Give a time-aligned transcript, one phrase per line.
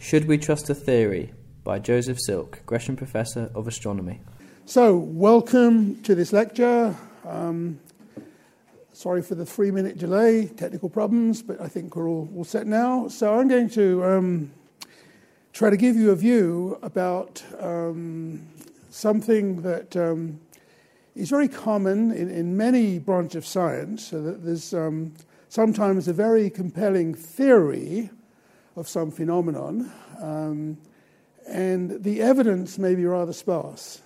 [0.00, 1.30] Should We Trust a Theory?
[1.62, 4.22] by Joseph Silk, Gresham Professor of Astronomy.
[4.64, 6.96] So, welcome to this lecture.
[7.28, 7.78] Um,
[8.94, 12.66] sorry for the three minute delay, technical problems, but I think we're all, all set
[12.66, 13.08] now.
[13.08, 14.50] So, I'm going to um,
[15.52, 18.48] try to give you a view about um,
[18.88, 20.40] something that um,
[21.14, 25.12] is very common in, in, many branches of science, so that there's um,
[25.50, 28.08] sometimes a very compelling theory
[28.80, 29.92] of some phenomenon,
[30.22, 30.78] um,
[31.46, 34.00] and the evidence may be rather sparse.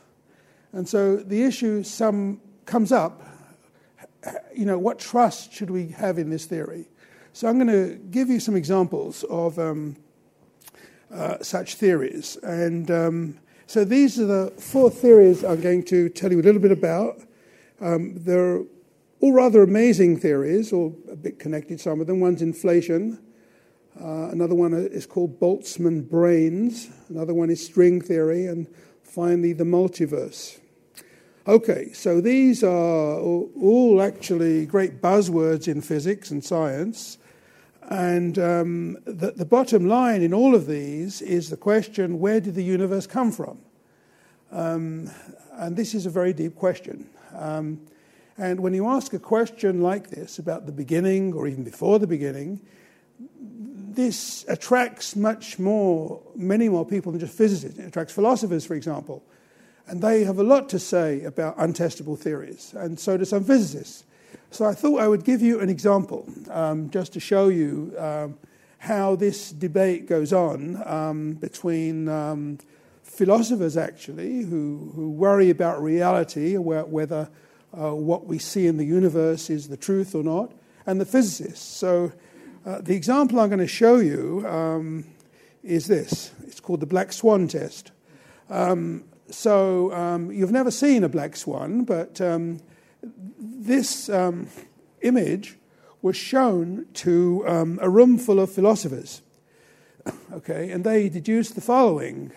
[0.72, 3.22] And so the issue some comes up,
[4.52, 6.88] you know, what trust should we have in this theory?
[7.32, 9.96] So I'm going to give you some examples of um,
[11.12, 12.36] uh, such theories.
[12.42, 16.60] And um, so these are the four theories I'm going to tell you a little
[16.60, 17.20] bit about.
[17.80, 18.62] Um, they're
[19.20, 22.20] all rather amazing theories, or a bit connected, some of them.
[22.20, 23.23] One's inflation,
[24.00, 26.88] uh, another one is called Boltzmann brains.
[27.08, 28.46] Another one is string theory.
[28.46, 28.66] And
[29.02, 30.58] finally, the multiverse.
[31.46, 37.18] Okay, so these are all actually great buzzwords in physics and science.
[37.90, 42.54] And um, the, the, bottom line in all of these is the question where did
[42.54, 43.58] the universe come from?
[44.50, 45.10] Um,
[45.52, 47.10] and this is a very deep question.
[47.34, 47.78] Um,
[48.38, 52.06] and when you ask a question like this about the beginning or even before the
[52.06, 52.60] beginning,
[53.94, 57.78] this attracts much more, many more people than just physicists.
[57.78, 59.22] It attracts philosophers, for example.
[59.86, 64.04] And they have a lot to say about untestable theories, and so do some physicists.
[64.50, 68.38] So I thought I would give you an example um, just to show you um,
[68.78, 72.58] how this debate goes on um, between um,
[73.02, 77.28] philosophers, actually, who, who worry about reality, whether
[77.76, 80.52] uh, what we see in the universe is the truth or not,
[80.86, 81.64] and the physicists.
[81.64, 82.12] So
[82.66, 85.04] uh, the example I'm going to show you um,
[85.62, 86.32] is this.
[86.46, 87.92] It's called the black swan test.
[88.48, 92.60] Um, so um, you've never seen a black swan, but um,
[93.38, 94.48] this um,
[95.02, 95.58] image
[96.00, 99.22] was shown to um, a room full of philosophers.
[100.34, 102.32] Okay, and they deduced the following.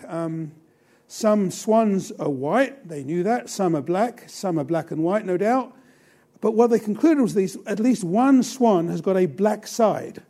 [1.08, 3.50] some swans are white, they knew that.
[3.50, 5.74] Some are black, some are black and white, no doubt.
[6.40, 10.22] But what they concluded was these, at least one swan has got a black side,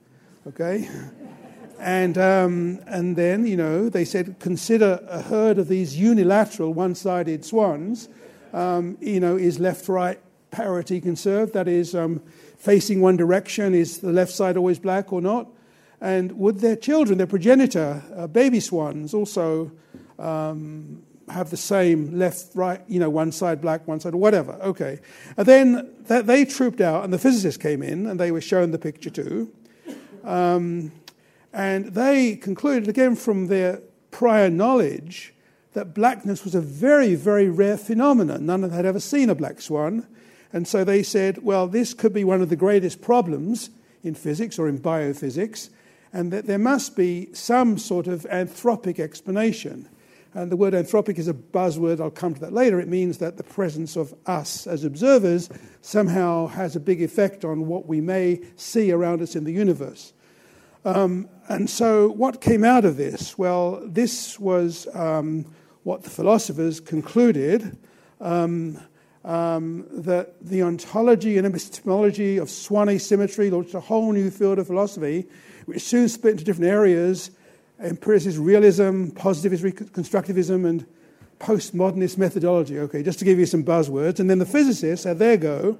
[0.46, 0.88] okay?
[1.78, 6.94] and, um, and then, you know, they said consider a herd of these unilateral one
[6.94, 8.08] sided swans,
[8.52, 10.18] um, you know, is left right
[10.50, 11.52] parity conserved?
[11.52, 12.22] That is, um,
[12.56, 15.48] facing one direction, is the left side always black or not?
[16.00, 19.72] And would their children, their progenitor, uh, baby swans, also
[20.18, 24.52] um, have the same left, right, you know, one side black, one side, whatever.
[24.62, 25.00] Okay.
[25.36, 28.78] And then they trooped out, and the physicists came in, and they were shown the
[28.78, 29.52] picture too.
[30.24, 30.92] Um,
[31.52, 33.80] and they concluded, again from their
[34.10, 35.34] prior knowledge,
[35.74, 38.46] that blackness was a very, very rare phenomenon.
[38.46, 40.06] None of them had ever seen a black swan.
[40.52, 43.70] And so they said, well, this could be one of the greatest problems
[44.02, 45.68] in physics or in biophysics,
[46.12, 49.88] and that there must be some sort of anthropic explanation.
[50.34, 52.78] And the word anthropic is a buzzword, I'll come to that later.
[52.80, 55.48] It means that the presence of us as observers
[55.80, 60.12] somehow has a big effect on what we may see around us in the universe.
[60.84, 63.36] Um, and so, what came out of this?
[63.38, 65.46] Well, this was um,
[65.82, 67.76] what the philosophers concluded
[68.20, 68.78] um,
[69.24, 74.66] um that the ontology and epistemology of swan asymmetry launched a whole new field of
[74.68, 75.26] philosophy,
[75.66, 77.32] which soon split into different areas
[77.80, 80.86] empiricist realism, positivist constructivism, and
[81.38, 82.78] postmodernist methodology.
[82.80, 84.20] Okay, just to give you some buzzwords.
[84.20, 85.78] And then the physicists had their go,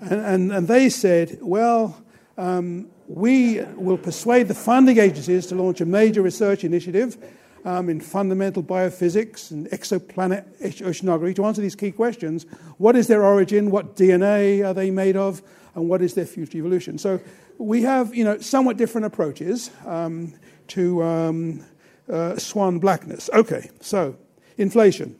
[0.00, 2.02] and, and, and they said, well,
[2.36, 7.16] um, we will persuade the funding agencies to launch a major research initiative
[7.64, 12.44] um, in fundamental biophysics and exoplanet oceanography to answer these key questions.
[12.78, 13.70] What is their origin?
[13.70, 15.42] What DNA are they made of?
[15.74, 16.98] And what is their future evolution?
[16.98, 17.20] So
[17.58, 19.70] we have, you know, somewhat different approaches.
[19.86, 20.34] Um,
[20.68, 21.64] to um,
[22.10, 23.30] uh, swan blackness.
[23.32, 24.16] Okay, so
[24.56, 25.16] inflation.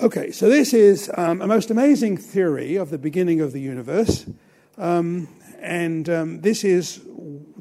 [0.00, 4.26] Okay, so this is um, a most amazing theory of the beginning of the universe.
[4.76, 5.28] Um,
[5.60, 7.00] and um, this is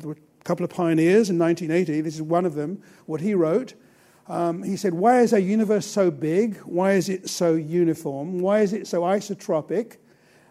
[0.05, 2.01] a couple of pioneers in 1980.
[2.01, 3.73] This is one of them, what he wrote.
[4.27, 6.57] Um, he said, Why is our universe so big?
[6.57, 8.39] Why is it so uniform?
[8.39, 9.97] Why is it so isotropic?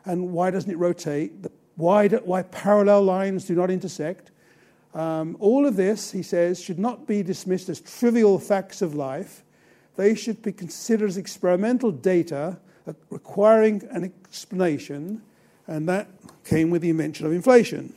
[0.05, 1.33] And why doesn't it rotate?
[1.77, 4.31] Why, do, why parallel lines do not intersect?
[4.97, 9.45] Um, all of this, he says, should not be dismissed as trivial facts of life.
[9.97, 12.57] They should be considered as experimental data
[13.11, 15.21] requiring an explanation,
[15.67, 16.09] and that
[16.45, 17.93] came with the invention of inflation.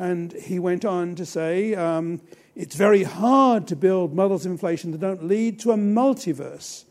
[0.00, 2.20] And he went on to say, um,
[2.56, 6.86] it's very hard to build models of inflation that don't lead to a multiverse.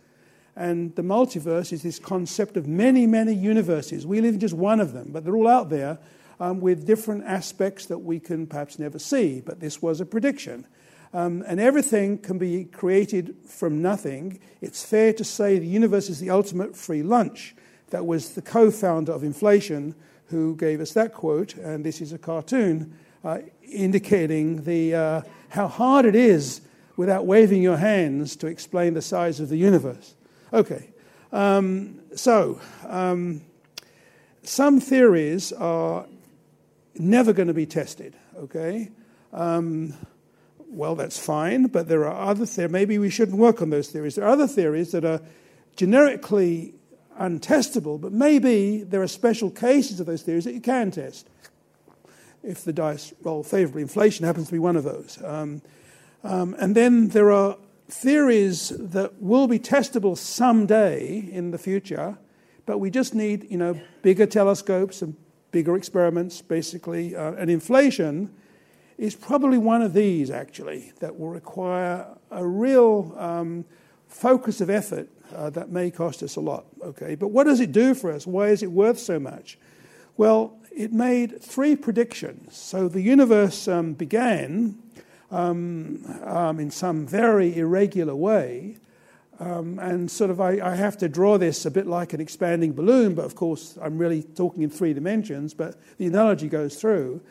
[0.55, 4.07] And the multiverse is this concept of many, many universes.
[4.07, 5.97] We live in just one of them, but they're all out there
[6.39, 9.41] um, with different aspects that we can perhaps never see.
[9.41, 10.65] But this was a prediction.
[11.13, 14.39] Um, and everything can be created from nothing.
[14.61, 17.55] It's fair to say the universe is the ultimate free lunch.
[17.91, 19.95] That was the co founder of inflation
[20.27, 25.67] who gave us that quote, and this is a cartoon uh, indicating the, uh, how
[25.67, 26.61] hard it is
[26.97, 30.15] without waving your hands to explain the size of the universe.
[30.51, 30.89] Okay,
[31.31, 33.41] um, so um,
[34.43, 36.05] some theories are
[36.99, 38.91] never going to be tested, okay?
[39.33, 39.93] Um,
[40.67, 42.71] well, that's fine, but there are other theories.
[42.71, 44.15] Maybe we shouldn't work on those theories.
[44.15, 45.21] There are other theories that are
[45.75, 46.73] generically
[47.19, 51.27] untestable, but maybe there are special cases of those theories that you can test.
[52.43, 55.17] If the dice roll favorably, inflation happens to be one of those.
[55.23, 55.61] Um,
[56.23, 57.57] um, and then there are
[57.87, 62.17] theories that will be testable someday in the future,
[62.65, 65.15] but we just need, you know, bigger telescopes and
[65.55, 67.15] bigger experiments, basically.
[67.15, 68.29] Uh, and inflation
[68.97, 73.63] is probably one of these, actually, that will require a real um,
[74.09, 76.65] focus of effort uh, that may cost us a lot.
[76.83, 78.27] Okay, but what does it do for us?
[78.27, 79.57] Why is it worth so much?
[80.17, 82.57] Well, it made three predictions.
[82.57, 84.77] So the universe um, began
[85.31, 88.75] um, um, in some very irregular way.
[89.39, 92.71] Um, and sort of, I, I, have to draw this a bit like an expanding
[92.71, 97.21] balloon, but of course, I'm really talking in three dimensions, but the analogy goes through.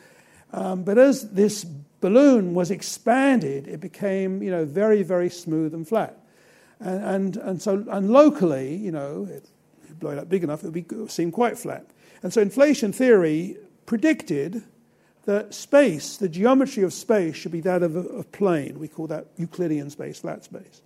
[0.53, 5.87] Um, but as this balloon was expanded, it became, you know, very, very smooth and
[5.87, 6.15] flat.
[6.79, 9.49] And, and, and so, and locally, you know, it,
[9.99, 11.87] blow it up big enough, it would seem quite flat.
[12.21, 14.63] And so inflation theory predicted
[15.25, 18.77] that space, the geometry of space, should be that of a, a plane.
[18.79, 20.81] We call that Euclidean space, flat space.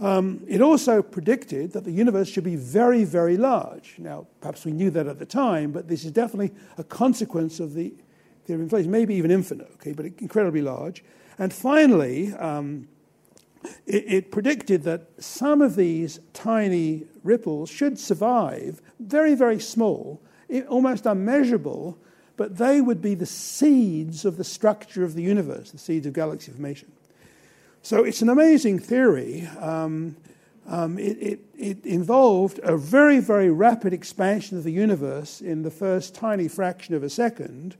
[0.00, 3.96] Um, it also predicted that the universe should be very, very large.
[3.98, 7.74] Now, perhaps we knew that at the time, but this is definitely a consequence of
[7.74, 7.92] the
[8.44, 11.04] theory of inflation, maybe even infinite, okay, but incredibly large.
[11.38, 12.88] And finally, um,
[13.86, 20.22] it, it, predicted that some of these tiny ripples should survive, very, very small,
[20.68, 21.98] almost unmeasurable,
[22.36, 26.12] but they would be the seeds of the structure of the universe, the seeds of
[26.12, 26.92] galaxy formation.
[27.88, 29.48] So it's an amazing theory.
[29.58, 30.18] Um,
[30.66, 35.70] um, it, it, it, involved a very, very rapid expansion of the universe in the
[35.70, 37.78] first tiny fraction of a second.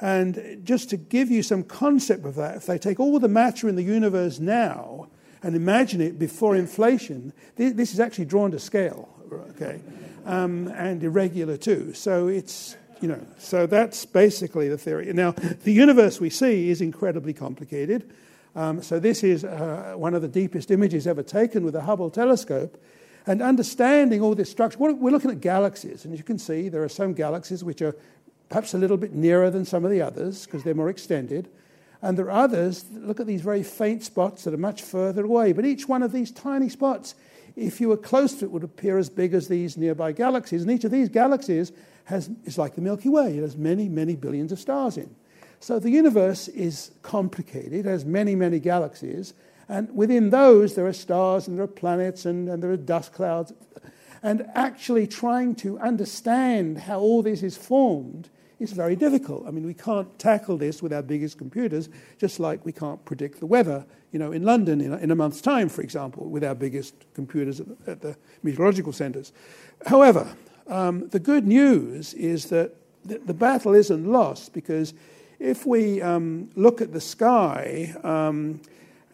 [0.00, 3.68] And just to give you some concept of that, if they take all the matter
[3.68, 5.08] in the universe now
[5.42, 9.10] and imagine it before inflation, th- this is actually drawn to scale,
[9.50, 9.82] okay,
[10.24, 11.92] um, and irregular too.
[11.92, 15.12] So it's you know, so that's basically the theory.
[15.12, 18.10] Now, the universe we see is incredibly complicated.
[18.54, 22.10] Um, so this is uh, one of the deepest images ever taken with the Hubble
[22.10, 22.82] telescope.
[23.26, 26.88] And understanding all this structure, we're looking at galaxies, and you can see there are
[26.88, 27.94] some galaxies which are
[28.48, 31.48] perhaps a little bit nearer than some of the others because they're more extended.
[32.02, 35.52] And there are others, look at these very faint spots that are much further away.
[35.52, 37.14] But each one of these tiny spots,
[37.56, 40.62] if you were close to it, would appear as big as these nearby galaxies.
[40.62, 41.72] And each of these galaxies
[42.04, 43.36] has, is like the Milky Way.
[43.36, 45.14] It has many, many billions of stars in.
[45.60, 49.34] So the universe is complicated, it has many, many galaxies.
[49.68, 53.12] And within those, there are stars and there are planets and, and there are dust
[53.12, 53.52] clouds.
[54.22, 59.46] And actually trying to understand how all this is formed is very difficult.
[59.46, 61.88] I mean, we can't tackle this with our biggest computers,
[62.18, 65.14] just like we can't predict the weather, you know, in London in a, in a
[65.14, 69.32] month's time, for example, with our biggest computers at the, at the meteorological centres.
[69.86, 70.36] However,
[70.66, 72.74] um, the good news is that
[73.04, 74.92] the, the, battle isn't lost because
[75.40, 78.60] if we um, look at the sky um,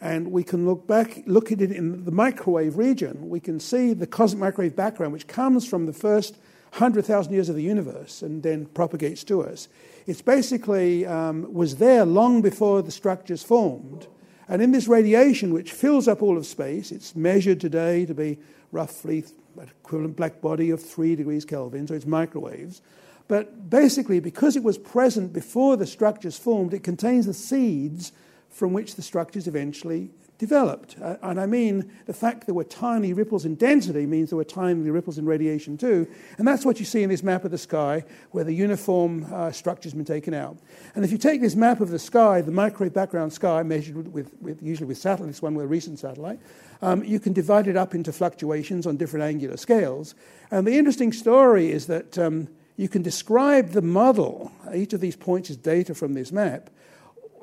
[0.00, 3.94] and we can look back, look at it in the microwave region, we can see
[3.94, 6.34] the cosmic microwave background, which comes from the first
[6.72, 9.68] 100,000 years of the universe and then propagates to us.
[10.06, 14.08] It's basically um, was there long before the structures formed.
[14.48, 18.38] And in this radiation, which fills up all of space, it's measured today to be
[18.72, 19.24] roughly
[19.58, 22.82] an equivalent black body of 3 degrees Kelvin, so it's microwaves.
[23.28, 28.12] But basically, because it was present before the structures formed, it contains the seeds
[28.48, 30.96] from which the structures eventually developed.
[31.00, 34.44] Uh, and I mean, the fact there were tiny ripples in density means there were
[34.44, 36.06] tiny ripples in radiation too.
[36.38, 39.50] And that's what you see in this map of the sky, where the uniform uh,
[39.50, 40.58] structure's been taken out.
[40.94, 44.30] And if you take this map of the sky, the microwave background sky, measured with,
[44.40, 46.40] with, usually with satellites, one with a recent satellite,
[46.82, 50.14] um, you can divide it up into fluctuations on different angular scales.
[50.50, 55.16] And the interesting story is that um, you can describe the model, each of these
[55.16, 56.70] points is data from this map,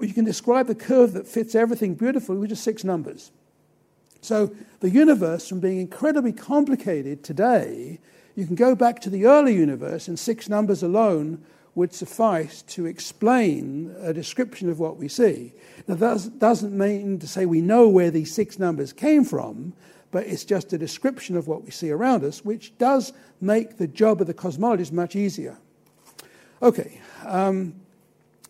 [0.02, 3.32] you can describe the curve that fits everything beautifully with just six numbers.
[4.22, 8.00] So the universe, from being incredibly complicated today,
[8.36, 11.44] you can go back to the early universe, and six numbers alone
[11.76, 15.54] would suffice to explain a description of what we see.
[15.88, 19.74] Now, that doesn't mean to say we know where these six numbers came from,
[20.14, 23.88] but it's just a description of what we see around us, which does make the
[23.88, 25.58] job of the cosmologist much easier.
[26.62, 27.74] Okay, um,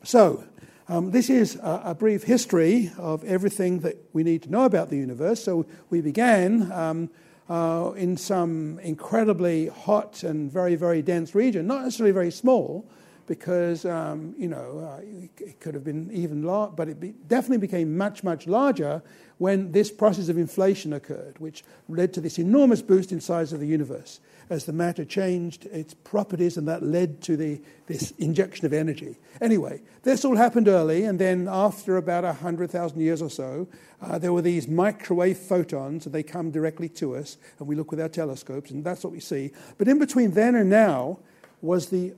[0.03, 0.43] so
[0.89, 4.89] um, this is a, a, brief history of everything that we need to know about
[4.89, 5.41] the universe.
[5.41, 7.09] So we began um,
[7.49, 12.85] uh, in some incredibly hot and very, very dense region, not necessarily very small,
[13.25, 15.01] because um, you know uh,
[15.37, 19.01] it could have been even large, but it be, definitely became much, much larger
[19.37, 23.59] when this process of inflation occurred, which led to this enormous boost in size of
[23.59, 28.65] the universe as the matter changed its properties, and that led to the, this injection
[28.65, 29.17] of energy.
[29.41, 33.67] Anyway, this all happened early, and then after about 100,000 years or so,
[34.01, 37.91] uh, there were these microwave photons, and they come directly to us, and we look
[37.91, 39.51] with our telescopes, and that's what we see.
[39.77, 41.19] But in between then and now
[41.61, 42.13] was the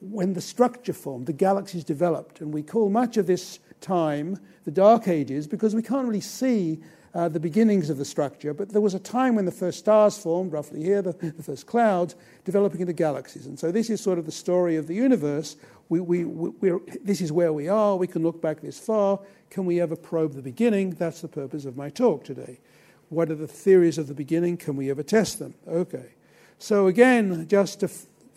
[0.00, 2.40] when the structure formed, the galaxies developed.
[2.40, 6.80] And we call much of this time the Dark Ages because we can't really see
[7.14, 8.54] uh, the beginnings of the structure.
[8.54, 11.66] But there was a time when the first stars formed, roughly here, the, the first
[11.66, 12.14] clouds,
[12.44, 13.46] developing into galaxies.
[13.46, 15.56] And so this is sort of the story of the universe.
[15.88, 17.96] We, we, we, this is where we are.
[17.96, 19.20] We can look back this far.
[19.50, 20.90] Can we ever probe the beginning?
[20.90, 22.60] That's the purpose of my talk today.
[23.08, 24.56] What are the theories of the beginning?
[24.56, 25.54] Can we ever test them?
[25.66, 26.10] Okay.
[26.58, 27.90] So, again, just to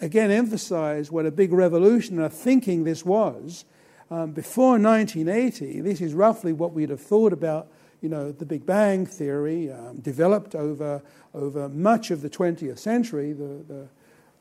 [0.03, 3.65] again emphasize what a big revolution our thinking this was.
[4.11, 7.67] Um, before 1980, this is roughly what we'd have thought about,
[8.01, 11.01] you know, the Big Bang theory, um, developed over,
[11.33, 13.87] over much of the 20th century, the, the,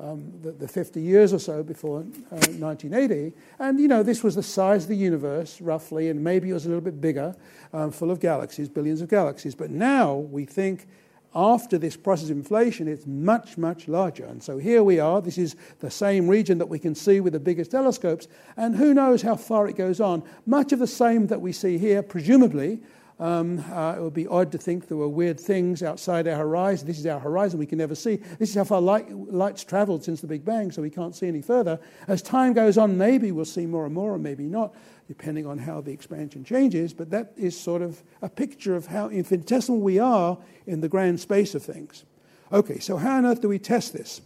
[0.04, 3.32] um, the, the 50 years or so before uh, 1980.
[3.60, 6.66] And, you know, this was the size of the universe, roughly, and maybe it was
[6.66, 7.36] a little bit bigger,
[7.72, 9.54] um, full of galaxies, billions of galaxies.
[9.54, 10.88] But now we think
[11.34, 14.24] after this process of inflation, it's much, much larger.
[14.24, 15.22] And so here we are.
[15.22, 18.28] This is the same region that we can see with the biggest telescopes.
[18.56, 20.22] And who knows how far it goes on.
[20.44, 22.80] Much of the same that we see here, presumably.
[23.22, 26.88] Um, uh, it would be odd to think there were weird things outside our horizon.
[26.88, 28.16] This is our horizon, we can never see.
[28.16, 31.28] This is how far light, light's traveled since the Big Bang, so we can't see
[31.28, 31.78] any further.
[32.08, 34.74] As time goes on, maybe we'll see more and more, or maybe not
[35.06, 39.08] depending on how the expansion changes, but that is sort of a picture of how
[39.08, 40.36] infinitesimal we are
[40.66, 42.04] in the grand space of things.
[42.50, 44.20] Okay, so how on earth do we test this?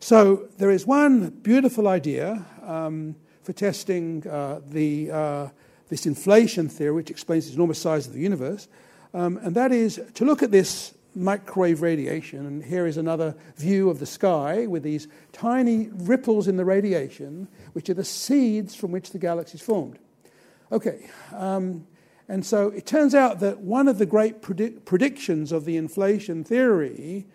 [0.00, 5.48] So there is one beautiful idea um, for testing uh, the, uh,
[5.88, 8.68] this inflation theory, which explains the enormous size of the universe,
[9.14, 12.46] um, and that is to look at this microwave radiation.
[12.46, 17.48] And here is another view of the sky with these tiny ripples in the radiation,
[17.72, 19.98] which are the seeds from which the galaxies formed.
[20.70, 21.86] Okay, um,
[22.28, 26.44] and so it turns out that one of the great predict- predictions of the inflation
[26.44, 27.26] theory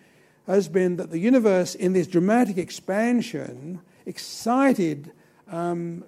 [0.47, 5.11] has been that the universe, in this dramatic expansion, excited
[5.49, 6.03] um,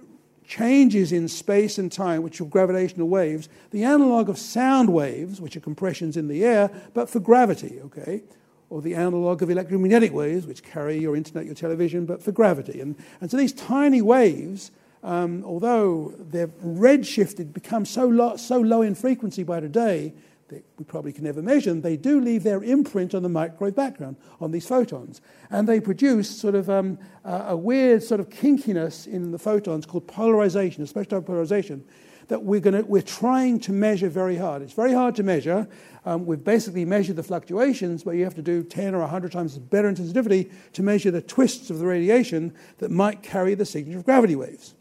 [0.45, 5.55] changes in space and time, which are gravitational waves, the analog of sound waves, which
[5.55, 8.23] are compressions in the air, but for gravity, okay?
[8.69, 12.81] Or the analog of electromagnetic waves, which carry your internet, your television, but for gravity.
[12.81, 14.71] And, and so these tiny waves,
[15.03, 20.13] um, although they're redshifted, become so, lo- so low in frequency by today
[20.53, 24.15] that we probably can never measure they do leave their imprint on the microwave background,
[24.39, 25.21] on these photons.
[25.49, 30.07] And they produce sort of um, a weird sort of kinkiness in the photons called
[30.07, 31.83] polarization, a special type of polarization,
[32.27, 34.61] that we're, gonna, we're trying to measure very hard.
[34.61, 35.67] It's very hard to measure.
[36.05, 39.57] Um, we've basically measured the fluctuations, but you have to do 10 or 100 times
[39.57, 43.99] better in sensitivity to measure the twists of the radiation that might carry the signature
[43.99, 44.75] of gravity waves.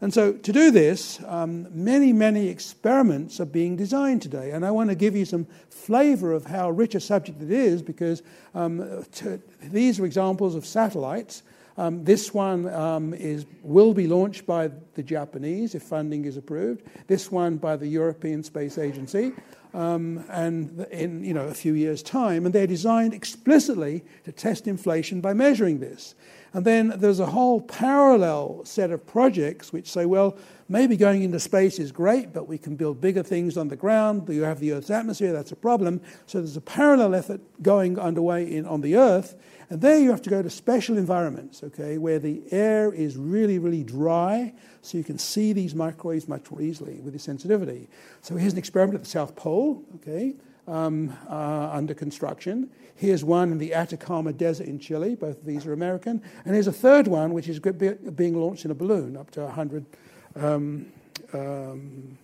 [0.00, 4.52] And so, to do this, um, many, many experiments are being designed today.
[4.52, 7.82] And I want to give you some flavor of how rich a subject it is
[7.82, 8.22] because
[8.54, 11.42] um, to, these are examples of satellites.
[11.76, 16.82] Um, this one um, is, will be launched by the Japanese if funding is approved,
[17.06, 19.32] this one by the European Space Agency.
[19.74, 24.66] Um, and in you know, a few years' time, and they're designed explicitly to test
[24.66, 26.14] inflation by measuring this.
[26.54, 30.36] And then there's a whole parallel set of projects which say, well,
[30.68, 34.28] maybe going into space is great, but we can build bigger things on the ground.
[34.28, 36.00] You have the Earth's atmosphere, that's a problem.
[36.26, 39.36] So there's a parallel effort going underway in, on the Earth.
[39.70, 43.58] And there you have to go to special environments, okay, where the air is really,
[43.58, 47.88] really dry, so you can see these microwaves much more easily with the sensitivity.
[48.22, 50.36] So here's an experiment at the South Pole, okay,
[50.66, 52.70] um, uh, under construction.
[52.98, 55.14] Here's one in the Atacama Desert in Chile.
[55.14, 56.20] Both of these are American.
[56.44, 59.86] And here's a third one, which is being launched in a balloon up to 100
[60.34, 60.86] um,
[61.32, 62.18] um,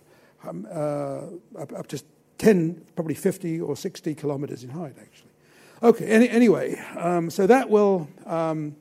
[0.68, 1.20] uh,
[1.56, 2.02] up, up to
[2.38, 5.30] 10, probably 50 or 60 kilometers in height, actually.
[5.80, 8.74] Okay, any, anyway, um, so that will, um,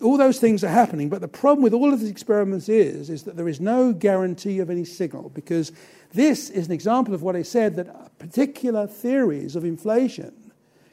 [0.00, 3.24] all those things are happening, but the problem with all of these experiments is, is
[3.24, 5.72] that there is no guarantee of any signal because
[6.14, 10.32] this is an example of what I said that particular theories of inflation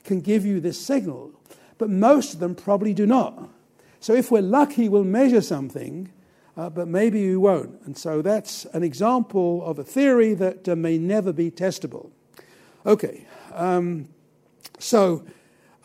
[0.03, 1.31] can give you this signal,
[1.77, 3.49] but most of them probably do not.
[3.99, 6.11] So if we're lucky, we'll measure something,
[6.55, 7.81] uh, but maybe we won't.
[7.85, 12.11] And so that's an example of a theory that uh, may never be testable.
[12.85, 14.07] Okay, um,
[14.77, 15.25] so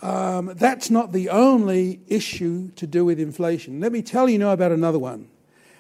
[0.03, 3.81] um, that's not the only issue to do with inflation.
[3.81, 5.29] Let me tell you now about another one.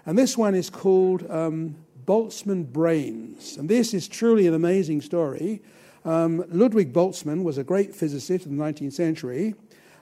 [0.06, 3.56] And this one is called um, Boltzmann brains.
[3.56, 5.62] And this is truly an amazing story.
[6.04, 9.54] Um, Ludwig Boltzmann was a great physicist in the 19th century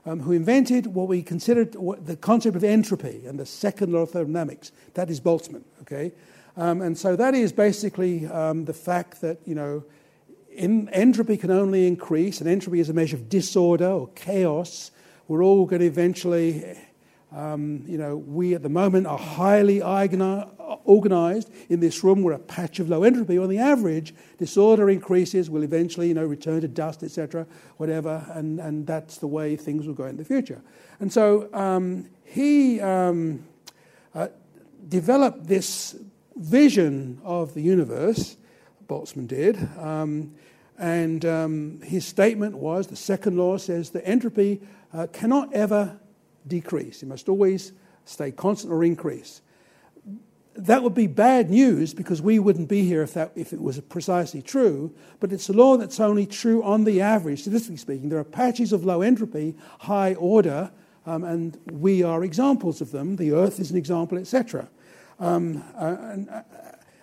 [0.05, 4.11] um, who invented what we considered the concept of entropy and the second law of
[4.11, 4.73] thermodynamics.
[4.95, 6.13] That is Boltzmann, okay?
[6.57, 9.85] Um, and so that is basically um, the fact that, you know,
[10.51, 14.91] in, entropy can only increase, and entropy is a measure of disorder or chaos.
[15.29, 16.77] We're all going to eventually
[17.35, 19.81] um, you know, we at the moment are highly
[20.85, 21.51] organized.
[21.69, 23.39] In this room, we're a patch of low entropy.
[23.39, 28.61] On the average, disorder increases, will eventually, you know, return to dust, etc., whatever, and,
[28.61, 30.61] and that's the way things will go in the future.
[31.01, 33.45] And so um, he um,
[34.15, 34.29] uh,
[34.89, 35.97] developed this
[36.37, 38.37] vision of the universe,
[38.89, 40.35] Boltzmann did, um,
[40.79, 44.61] and um, his statement was the second law says that entropy
[44.93, 45.99] uh, cannot ever
[46.47, 47.03] decrease.
[47.03, 47.73] It must always
[48.05, 49.43] stay constant or increase.
[50.55, 53.81] That would be bad news because we wouldn't be here if, that, if it was
[53.81, 58.09] precisely true, but it's a law that's only true on the average, statistically speaking.
[58.11, 60.71] There are patches of low entropy, high order,
[61.07, 63.17] um, and we are examples of them.
[63.17, 64.69] The Earth is an example, etc.
[65.19, 66.43] Um, uh, and, uh,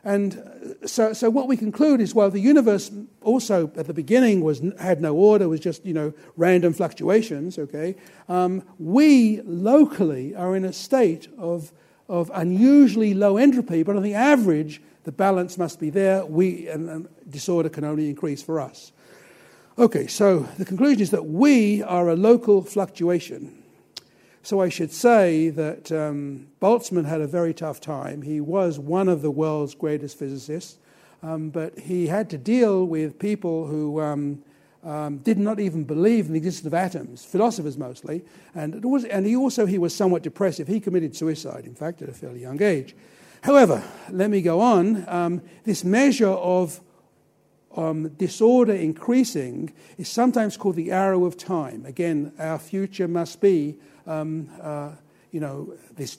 [0.04, 2.92] and so, so what we conclude is, well, the universe
[3.22, 7.96] also at the beginning was, had no order, was just, you know, random fluctuations, okay?
[8.28, 11.74] Um, we locally are in a state of,
[12.10, 16.26] of unusually low entropy, but on the average, the balance must be there.
[16.26, 18.92] We, and, and disorder can only increase for us.
[19.78, 23.64] Okay, so the conclusion is that we are a local fluctuation.
[24.42, 28.24] So I should say that um, Boltzmann had a very tough time.
[28.24, 30.80] He was one of the world's greatest physicists,
[31.22, 34.44] um, but he had to deal with people who um,
[34.84, 38.24] um did not even believe in the existence of atoms, philosophers mostly,
[38.56, 40.68] and, was, and he also he was somewhat depressive.
[40.68, 42.96] He committed suicide, in fact, at a fairly young age.
[43.42, 45.08] However, let me go on.
[45.08, 46.82] Um, this measure of
[47.76, 51.86] um, disorder increasing is sometimes called the arrow of time.
[51.86, 54.92] Again, our future must be um, uh,
[55.32, 56.18] you know, this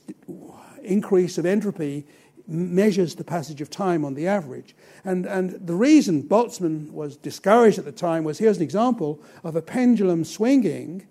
[0.82, 2.06] increase of entropy
[2.50, 4.74] measures the passage of time on the average.
[5.04, 9.54] And, and the reason Boltzmann was discouraged at the time was here's an example of
[9.54, 11.06] a pendulum swinging.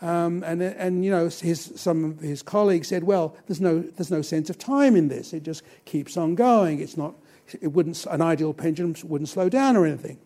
[0.00, 4.10] Um, and, and you know, his, some of his colleagues said, well, there's no, there's
[4.10, 5.34] no sense of time in this.
[5.34, 6.80] It just keeps on going.
[6.80, 7.14] It's not,
[7.60, 10.18] it wouldn't, an ideal pendulum wouldn't slow down or anything.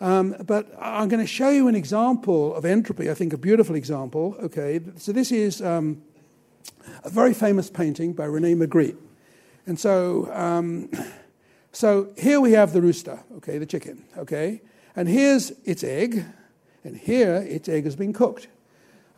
[0.00, 3.74] Um, but I'm going to show you an example of entropy, I think a beautiful
[3.74, 4.36] example.
[4.40, 6.00] Okay, so this is um,
[7.02, 8.96] a very famous painting by Rene Magritte.
[9.68, 10.90] And so, um,
[11.72, 14.62] so here we have the rooster, okay, the chicken, okay?
[14.96, 16.24] And here's its egg,
[16.84, 18.48] and here its egg has been cooked.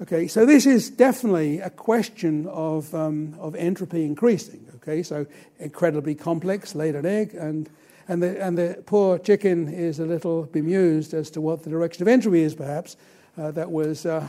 [0.02, 4.66] Okay, so this is definitely a question of, um, of entropy increasing.
[4.76, 5.24] Okay, so
[5.60, 7.70] incredibly complex, laid an egg, and
[8.08, 12.02] and the, and the poor chicken is a little bemused as to what the direction
[12.02, 12.96] of entropy is, perhaps,
[13.38, 14.26] uh, that was uh,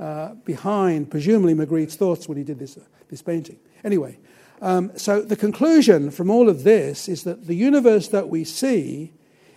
[0.00, 3.60] uh, behind, presumably, Magritte's thoughts when he did this, uh, this painting.
[3.84, 4.18] Anyway,
[4.60, 9.12] um, so the conclusion from all of this is that the universe that we see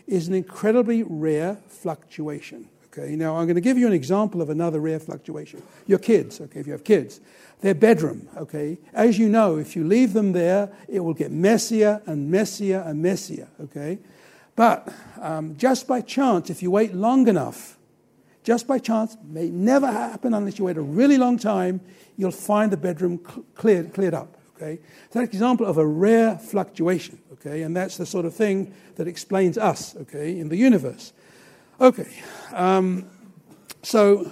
[0.08, 2.68] is an incredibly rare fluctuation.
[2.92, 5.62] Okay, now I'm going to give you an example of another rare fluctuation.
[5.86, 7.22] Your kids, okay, if you have kids
[7.62, 8.78] their bedroom, okay?
[8.94, 13.02] As you know, if you leave them there, it will get messier and messier and
[13.02, 14.00] messier, okay?
[14.56, 17.78] But um, just by chance, if you wait long enough,
[18.44, 21.82] just by chance, may never happen unless you wait a really long time,
[22.18, 24.80] you'll find the bedroom cl- cleared, cleared up, okay?
[25.06, 27.62] That's an example of a rare fluctuation, okay?
[27.62, 31.14] And that's the sort of thing that explains us, okay, in the universe.
[31.82, 32.10] Okay,
[32.54, 33.10] um,
[33.84, 34.30] so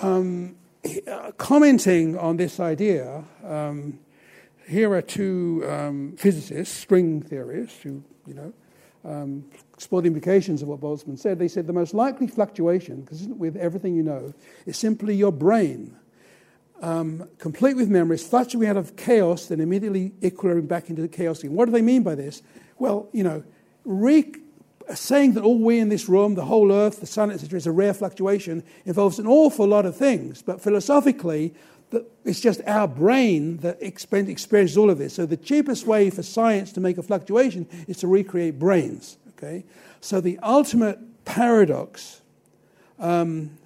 [0.00, 0.56] um,
[1.08, 3.98] uh, commenting on this idea, um,
[4.68, 8.52] here are two um, physicists, string theorists, who you know
[9.04, 11.40] um, explore the implications of what Boltzmann said.
[11.40, 14.32] They said the most likely fluctuation, consistent with everything you know,
[14.64, 15.96] is simply your brain
[16.80, 21.40] um, complete with memories, fluctuating out of chaos, then immediately equilibrium back into the chaos
[21.40, 21.54] again.
[21.54, 22.42] What do they mean by this?
[22.78, 23.44] Well, you know,
[23.84, 24.32] re-
[24.94, 27.72] saying that all we in this room, the whole earth, the sun, etc., is a
[27.72, 30.42] rare fluctuation involves an awful lot of things.
[30.42, 31.54] But philosophically,
[32.24, 35.14] it's just our brain that experiences all of this.
[35.14, 39.18] So the cheapest way for science to make a fluctuation is to recreate brains.
[39.30, 39.64] Okay,
[40.00, 42.20] so the ultimate paradox
[42.98, 43.56] um,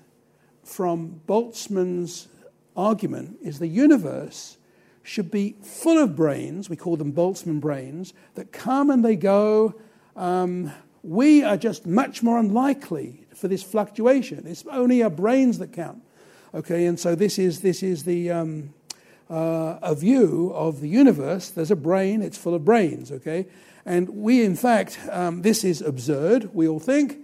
[0.65, 2.29] from Boltzmann's
[2.77, 4.59] argument is the universe
[5.03, 9.75] should be full of brains, we call them Boltzmann brains, that come and they go.
[10.17, 14.47] Um, we are just much more unlikely for this fluctuation.
[14.47, 16.03] It's only our brains that count.
[16.55, 18.73] Okay, and so this is, this is the, um,
[19.29, 21.51] uh, a view of the universe.
[21.51, 23.47] There's a brain, it's full of brains, okay?
[23.85, 27.19] And we, in fact, um, this is absurd, we all think,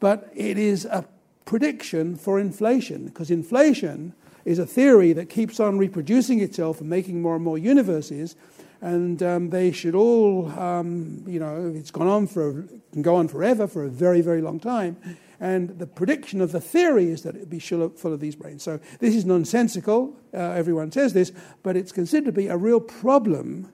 [0.00, 1.04] but it is a
[1.44, 4.14] prediction for inflation, because inflation
[4.46, 8.36] is a theory that keeps on reproducing itself and making more and more universes.
[8.80, 13.26] And um, they should all, um, you know, it's gone on for, can go on
[13.26, 14.96] forever for a very, very long time.
[15.40, 18.62] And the prediction of the theory is that it would be full of these brains.
[18.62, 20.16] So this is nonsensical.
[20.32, 21.32] Uh, everyone says this,
[21.64, 23.72] but it's considered to be a real problem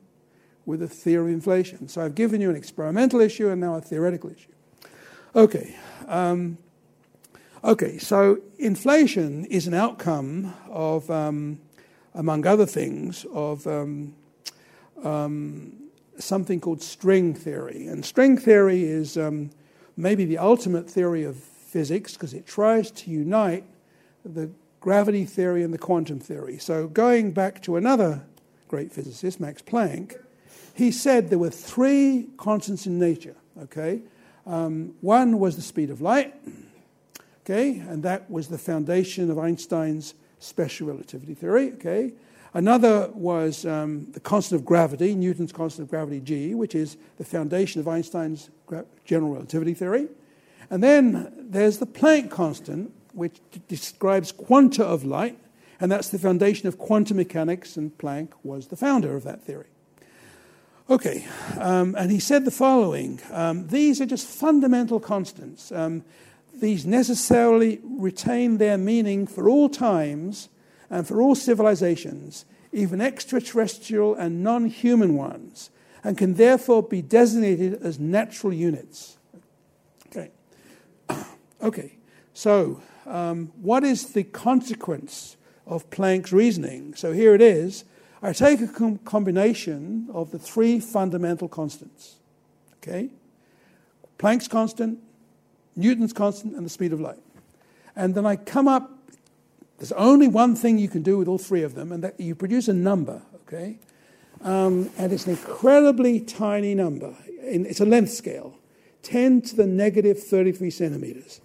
[0.64, 1.86] with the theory of inflation.
[1.88, 4.52] So I've given you an experimental issue and now a theoretical issue.
[5.36, 5.76] Okay.
[6.08, 6.56] Um,
[7.64, 11.60] Okay, so inflation is an outcome of, um,
[12.12, 14.16] among other things, of um,
[15.04, 15.72] um,
[16.18, 17.86] something called string theory.
[17.86, 19.50] And string theory is um,
[19.96, 23.62] maybe the ultimate theory of physics because it tries to unite
[24.24, 26.58] the gravity theory and the quantum theory.
[26.58, 28.24] So, going back to another
[28.66, 30.16] great physicist, Max Planck,
[30.74, 33.36] he said there were three constants in nature.
[33.62, 34.02] Okay,
[34.46, 36.34] um, one was the speed of light.
[37.44, 41.72] Okay, and that was the foundation of Einstein's special relativity theory.
[41.72, 42.12] Okay,
[42.54, 47.24] another was um, the constant of gravity, Newton's constant of gravity g, which is the
[47.24, 48.50] foundation of Einstein's
[49.04, 50.08] general relativity theory.
[50.70, 55.36] And then there's the Planck constant, which describes quanta of light,
[55.80, 59.66] and that's the foundation of quantum mechanics, and Planck was the founder of that theory.
[60.88, 61.26] Okay,
[61.58, 65.72] um, and he said the following um, These are just fundamental constants.
[65.72, 66.04] Um,
[66.62, 70.48] these necessarily retain their meaning for all times
[70.88, 75.70] and for all civilizations, even extraterrestrial and non human ones,
[76.04, 79.18] and can therefore be designated as natural units.
[80.06, 80.30] Okay.
[81.62, 81.98] okay,
[82.32, 86.94] so um, what is the consequence of Planck's reasoning?
[86.94, 87.84] So here it is.
[88.22, 92.20] I take a com- combination of the three fundamental constants.
[92.76, 93.10] Okay?
[94.16, 95.00] Planck's constant,
[95.76, 97.20] Newton's constant, and the speed of light.
[97.96, 98.90] And then I come up,
[99.78, 102.34] there's only one thing you can do with all three of them, and that you
[102.34, 103.78] produce a number, okay?
[104.42, 107.14] Um, and it's an incredibly tiny number.
[107.28, 108.58] It's a length scale,
[109.02, 111.40] 10 to the negative 33 centimeters.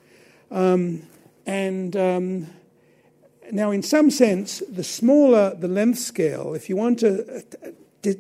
[0.52, 1.04] Um,
[1.46, 2.48] and um,
[3.52, 8.12] now, in some sense, the smaller the length scale, if you want to uh,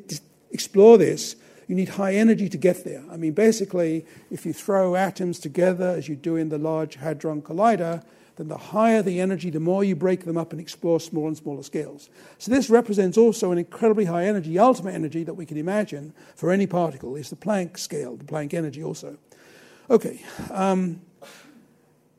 [0.51, 1.35] explore this,
[1.67, 3.03] you need high energy to get there.
[3.11, 7.41] I mean, basically, if you throw atoms together, as you do in the Large Hadron
[7.41, 8.03] Collider,
[8.37, 11.37] then the higher the energy, the more you break them up and explore smaller and
[11.37, 12.09] smaller scales.
[12.37, 16.51] So this represents also an incredibly high energy, ultimate energy that we can imagine for
[16.51, 19.17] any particle is the Planck scale, the Planck energy also.
[19.89, 20.23] Okay.
[20.51, 21.01] Um,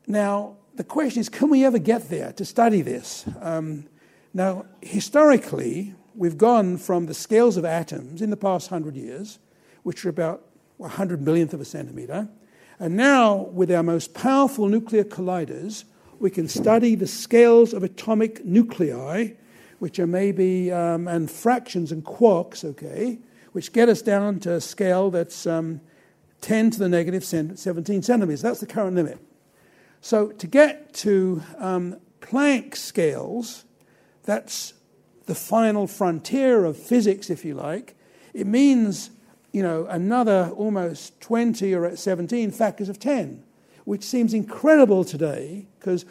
[0.07, 3.25] now, the question is, can we ever get there to study this?
[3.41, 3.87] Um,
[4.33, 9.39] now, historically, we've gone from the scales of atoms in the past 100 years,
[9.83, 12.27] which are about 100 millionth of a centimeter,
[12.77, 15.85] and now with our most powerful nuclear colliders,
[16.19, 19.29] we can study the scales of atomic nuclei,
[19.79, 23.19] which are maybe, um, and fractions and quarks, okay,
[23.53, 25.79] which get us down to a scale that's um,
[26.41, 28.41] 10 to the negative 17 centimeters.
[28.41, 29.19] That's the current limit.
[30.01, 33.63] So to get to um, Planck scales,
[34.23, 34.73] that's
[35.29, 37.95] the final frontier of physics, if you like,
[38.33, 39.11] it means,
[39.51, 43.43] you know, another almost 20 or at 17 factors of 10,
[43.85, 46.03] which seems incredible today because,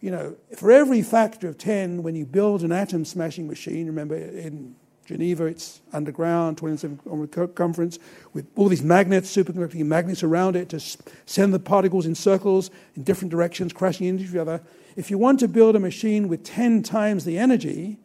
[0.00, 4.16] you know, for every factor of 10, when you build an atom smashing machine, remember
[4.16, 4.74] in
[5.06, 8.00] Geneva, it's underground, 27 circumference,
[8.32, 10.80] with all these magnets, superconducting magnets around it to
[11.26, 14.60] send the particles in circles in different directions, crashing into each other.
[14.96, 17.98] If you want to build a machine with 10 times the energy,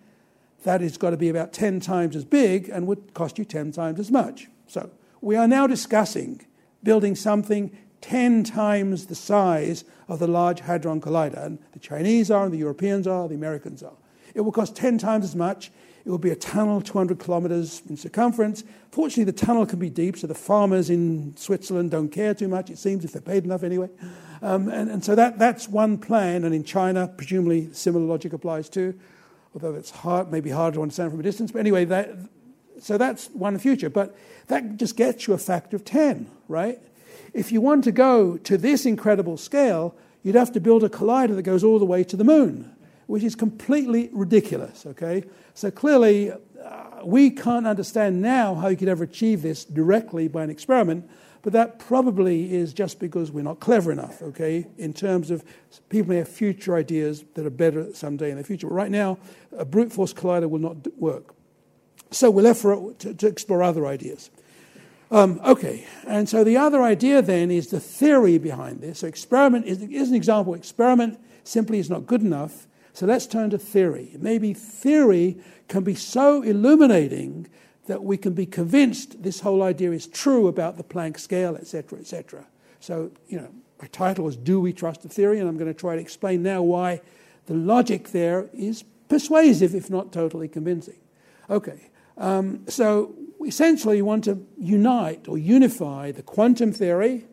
[0.63, 3.71] that has got to be about 10 times as big and would cost you 10
[3.71, 4.47] times as much.
[4.67, 4.89] So
[5.21, 6.45] we are now discussing
[6.83, 11.45] building something 10 times the size of the Large Hadron Collider.
[11.45, 13.97] And the Chinese are, and the Europeans are, the Americans are.
[14.33, 15.71] It will cost 10 times as much.
[16.05, 18.63] It will be a tunnel 200 kilometers in circumference.
[18.91, 22.69] Fortunately, the tunnel can be deep, so the farmers in Switzerland don't care too much,
[22.69, 23.89] it seems, if they're paid enough anyway.
[24.41, 28.69] Um, and, and, so that, that's one plan, and in China, presumably similar logic applies
[28.69, 28.97] too,
[29.53, 31.51] although it's hard, maybe hard to understand from a distance.
[31.51, 32.11] But anyway, that,
[32.79, 33.89] so that's one future.
[33.89, 34.15] But
[34.47, 36.79] that just gets you a factor of 10, right?
[37.33, 41.35] If you want to go to this incredible scale, you'd have to build a collider
[41.35, 42.75] that goes all the way to the moon
[43.09, 45.23] which is completely ridiculous, okay?
[45.55, 46.37] So clearly, uh,
[47.03, 51.09] we can't understand now how you could ever achieve this directly by an experiment,
[51.41, 55.43] but that probably is just because we're not clever enough, okay, in terms of
[55.89, 58.67] people may have future ideas that are better someday in the future.
[58.67, 59.17] But right now,
[59.57, 61.33] a brute force collider will not work.
[62.11, 64.31] So we're left for, to, to explore other ideas.
[65.11, 68.99] Um, okay, and so the other idea then is the theory behind this.
[68.99, 70.53] So experiment is, is an example.
[70.53, 72.67] Experiment simply is not good enough.
[72.93, 74.15] So let's turn to theory.
[74.19, 77.47] Maybe theory can be so illuminating
[77.89, 81.97] that we can be convinced this whole idea is true about the Planck scale, etc.,
[81.97, 82.45] etc.
[82.79, 83.49] So, you know,
[83.81, 85.39] my title is Do We Trust the Theory?
[85.39, 87.01] And I'm going to try to explain now why
[87.47, 90.99] the logic there is persuasive, if not totally convincing.
[91.49, 97.25] Okay, um, so essentially, you want to unite or unify the quantum theory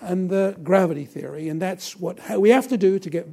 [0.00, 3.28] and the gravity theory, and that's what we have to do to get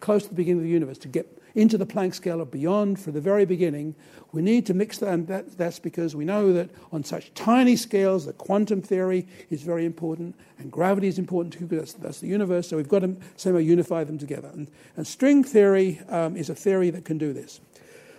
[0.00, 3.00] close to the beginning of the universe, to get into the Planck scale or beyond
[3.00, 3.96] for the very beginning,
[4.30, 7.76] we need to mix that, and that, that's because we know that on such tiny
[7.76, 12.20] scales, the quantum theory is very important, and gravity is important too, because that's, that's
[12.20, 14.48] the universe, so we've got to somehow unify them together.
[14.52, 17.60] And, and string theory um, is a theory that can do this.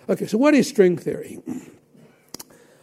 [0.10, 1.40] Okay, so what is string theory?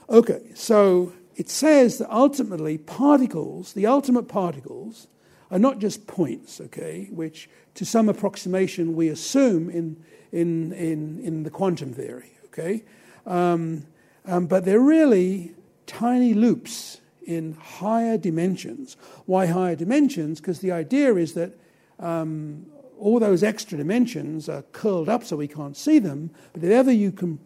[0.08, 5.08] Okay, so it says that ultimately particles, the ultimate particles,
[5.50, 10.02] are not just points, okay, which to some approximation we assume in,
[10.32, 12.84] in, in, in the quantum theory, okay?
[13.26, 13.86] Um,
[14.26, 15.54] um, but they're really
[15.86, 18.96] tiny loops in higher dimensions.
[19.26, 20.40] Why higher dimensions?
[20.40, 21.52] Because the idea is that
[21.98, 22.66] um,
[22.98, 26.92] all those extra dimensions are curled up so we can't see them, but if ever
[26.92, 27.38] you can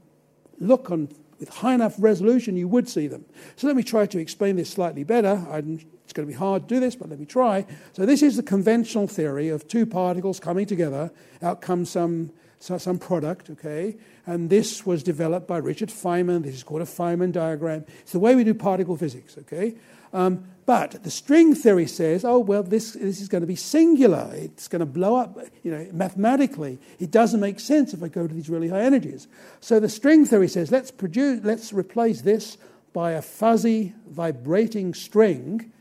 [0.58, 1.08] look on
[1.38, 3.24] with high enough resolution, you would see them.
[3.56, 5.46] So let me try to explain this slightly better.
[5.50, 7.66] I'm it's going to be hard to do this, but let me try.
[7.92, 12.98] So, this is the conventional theory of two particles coming together, out comes some, some
[12.98, 13.98] product, okay?
[14.24, 16.44] And this was developed by Richard Feynman.
[16.44, 17.84] This is called a Feynman diagram.
[18.00, 19.74] It's the way we do particle physics, okay?
[20.12, 24.30] Um, but the string theory says, oh, well, this, this is going to be singular.
[24.34, 26.78] It's going to blow up, you know, mathematically.
[26.98, 29.28] It doesn't make sense if I go to these really high energies.
[29.60, 32.58] So the string theory says, let's, produce, let's replace this
[32.92, 35.72] by a fuzzy, vibrating string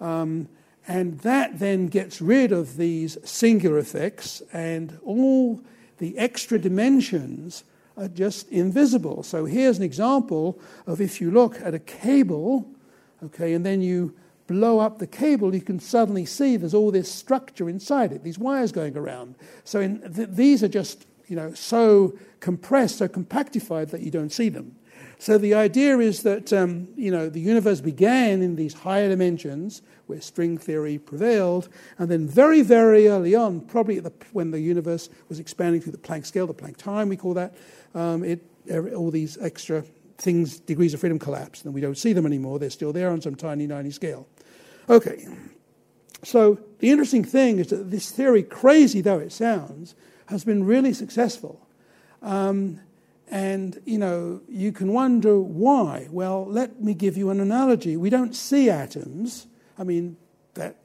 [0.00, 0.48] um,
[0.88, 5.60] and that then gets rid of these singular effects, and all
[5.98, 7.64] the extra dimensions
[7.96, 9.22] are just invisible.
[9.22, 12.68] So here's an example of if you look at a cable,
[13.24, 14.14] okay, and then you
[14.46, 18.38] blow up the cable, you can suddenly see there's all this structure inside it, these
[18.38, 19.34] wires going around.
[19.64, 24.48] So th- these are just, you know, so compressed, so compactified that you don't see
[24.48, 24.76] them.
[25.18, 29.80] So the idea is that um, you know the universe began in these higher dimensions
[30.06, 35.08] where string theory prevailed, and then very very early on, probably the, when the universe
[35.28, 37.54] was expanding through the Planck scale, the Planck time we call that,
[37.94, 38.44] um, it,
[38.94, 39.84] all these extra
[40.18, 42.58] things, degrees of freedom collapse, and we don't see them anymore.
[42.58, 44.26] They're still there on some tiny, tiny scale.
[44.88, 45.26] Okay,
[46.22, 49.94] so the interesting thing is that this theory, crazy though it sounds,
[50.26, 51.66] has been really successful.
[52.22, 52.80] Um,
[53.28, 56.08] and, you know, you can wonder why.
[56.10, 57.96] Well, let me give you an analogy.
[57.96, 59.48] We don't see atoms.
[59.78, 60.16] I mean,
[60.54, 60.76] that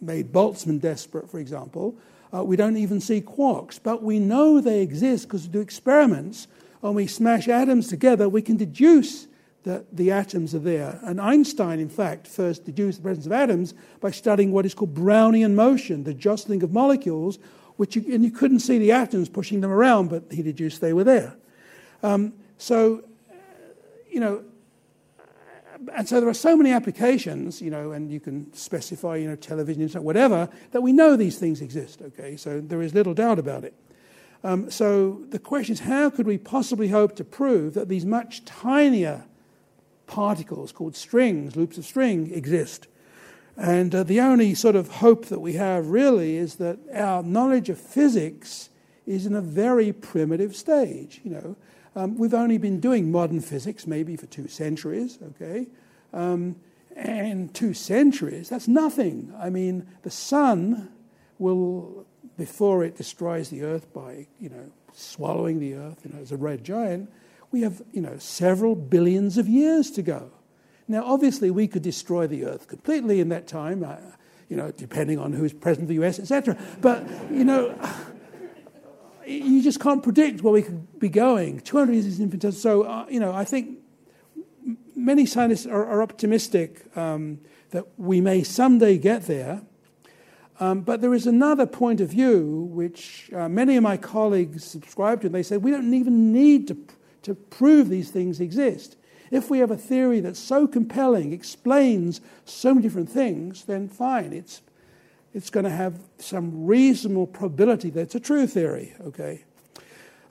[0.00, 1.96] made Boltzmann desperate, for example.
[2.32, 6.46] Uh, we don't even see quarks, but we know they exist because we do experiments.
[6.80, 9.26] When we smash atoms together, we can deduce
[9.64, 11.00] that the atoms are there.
[11.02, 14.94] And Einstein, in fact, first deduced the presence of atoms by studying what is called
[14.94, 17.38] Brownian motion, the jostling of molecules,
[17.76, 20.92] which you, and you couldn't see the atoms pushing them around, but he deduced they
[20.92, 21.36] were there.
[22.02, 23.02] Um, so,
[24.10, 24.44] you know,
[25.94, 29.36] and so there are so many applications, you know, and you can specify, you know,
[29.36, 32.36] television, whatever, that we know these things exist, okay?
[32.36, 33.74] So there is little doubt about it.
[34.44, 38.44] Um, so the question is how could we possibly hope to prove that these much
[38.44, 39.24] tinier
[40.06, 42.86] particles called strings, loops of string, exist?
[43.56, 47.68] And uh, the only sort of hope that we have really is that our knowledge
[47.68, 48.70] of physics
[49.04, 51.56] is in a very primitive stage, you know.
[51.96, 55.66] Um, we've only been doing modern physics maybe for two centuries, okay?
[56.12, 56.54] Um,
[56.94, 59.34] and two centuries, that's nothing.
[59.36, 60.92] I mean, the sun
[61.38, 62.06] will,
[62.38, 66.36] before it destroys the earth by, you know, swallowing the Earth you know, as a
[66.36, 67.10] red giant,
[67.50, 70.30] we have you know, several billions of years to go.
[70.86, 73.96] Now, obviously, we could destroy the Earth completely in that time, uh,
[74.48, 76.56] you know, depending on who's president of the US, etc.
[76.80, 77.74] But, you know,
[79.26, 81.60] you just can't predict where we could be going.
[81.60, 82.60] 200 years is infinitesimal.
[82.60, 83.78] So, uh, you know, I think
[84.96, 89.62] many scientists are, are optimistic um, that we may someday get there.
[90.60, 95.20] Um, but there is another point of view which uh, many of my colleagues subscribe
[95.22, 95.28] to.
[95.28, 96.76] They say we don't even need to,
[97.22, 98.96] to prove these things exist.
[99.30, 104.32] If we have a theory that's so compelling, explains so many different things, then fine,
[104.32, 104.62] it's,
[105.34, 109.44] it's going to have some reasonable probability that it's a true theory, okay?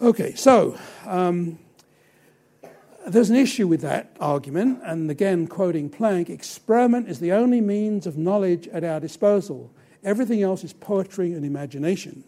[0.02, 1.60] Okay, so um,
[3.08, 8.08] there's an issue with that argument, and again, quoting Planck experiment is the only means
[8.08, 9.72] of knowledge at our disposal.
[10.04, 12.24] Everything else is poetry and imagination.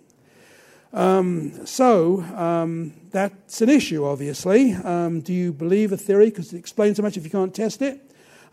[0.91, 4.73] Um, so um, that's an issue, obviously.
[4.73, 7.81] Um, do you believe a theory because it explains so much if you can't test
[7.81, 8.01] it?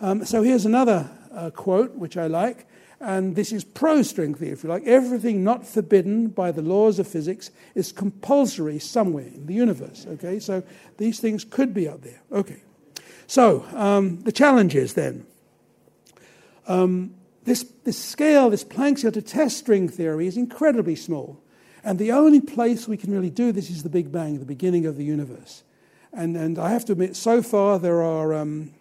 [0.00, 2.66] Um, so here's another uh, quote which I like,
[3.00, 4.84] and this is pro string theory, if you like.
[4.84, 10.06] Everything not forbidden by the laws of physics is compulsory somewhere in the universe.
[10.06, 10.62] Okay, so
[10.98, 12.20] these things could be out there.
[12.32, 12.62] Okay,
[13.26, 15.26] so um, the challenge is then.
[17.46, 21.40] This, this scale, this Planck scale to test string theory is incredibly small.
[21.84, 24.84] And the only place we can really do this is the Big Bang, the beginning
[24.84, 25.62] of the universe.
[26.12, 28.74] And, and I have to admit, so far there are um,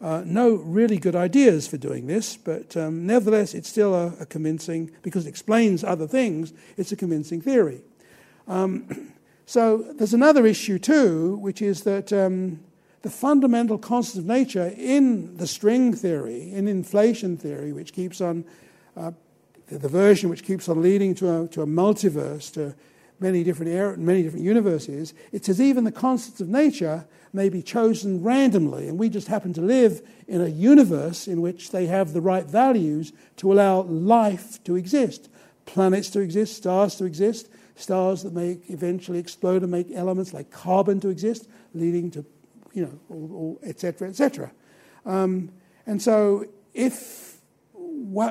[0.00, 4.26] uh, no really good ideas for doing this, but um, nevertheless, it's still a, a,
[4.26, 7.80] convincing, because it explains other things, it's a convincing theory.
[8.46, 9.12] Um,
[9.46, 12.60] so there's another issue too, which is that um,
[13.04, 18.42] the fundamental constants of nature in the string theory, in inflation theory, which keeps on
[18.96, 19.10] uh,
[19.68, 22.74] the version which keeps on leading to a, to a multiverse, to
[23.20, 27.60] many different, er- many different universes, it says even the constants of nature may be
[27.60, 32.14] chosen randomly, and we just happen to live in a universe in which they have
[32.14, 35.28] the right values to allow life to exist,
[35.66, 40.50] planets to exist, stars to exist, stars that may eventually explode and make elements like
[40.50, 42.24] carbon to exist, leading to,
[42.74, 44.52] you know, et etc., etc.
[45.06, 45.50] Um,
[45.86, 47.34] and so if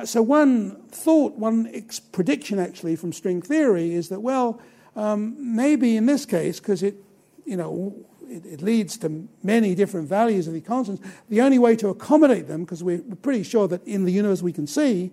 [0.04, 4.60] so one thought, one prediction actually from string theory is that, well,
[4.96, 6.96] um, maybe in this case, because it,
[7.44, 7.94] you know,
[8.28, 12.46] it, it, leads to many different values of the constants, the only way to accommodate
[12.46, 15.10] them, because we're pretty sure that in the universe we can see,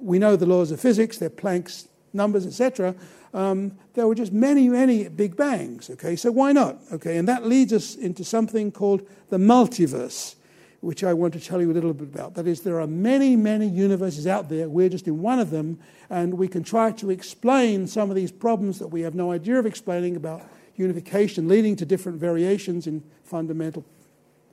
[0.00, 2.94] we know the laws of physics, they're Planck's numbers, etc.
[3.34, 5.90] Um, there were just many, many big bangs.
[5.90, 6.78] Okay, so why not?
[6.92, 10.34] Okay, and that leads us into something called the multiverse
[10.80, 12.34] which I want to tell you a little bit about.
[12.34, 14.68] That is, there are many, many universes out there.
[14.68, 18.30] We're just in one of them, and we can try to explain some of these
[18.30, 20.42] problems that we have no idea of explaining about
[20.76, 23.84] unification, leading to different variations in fundamental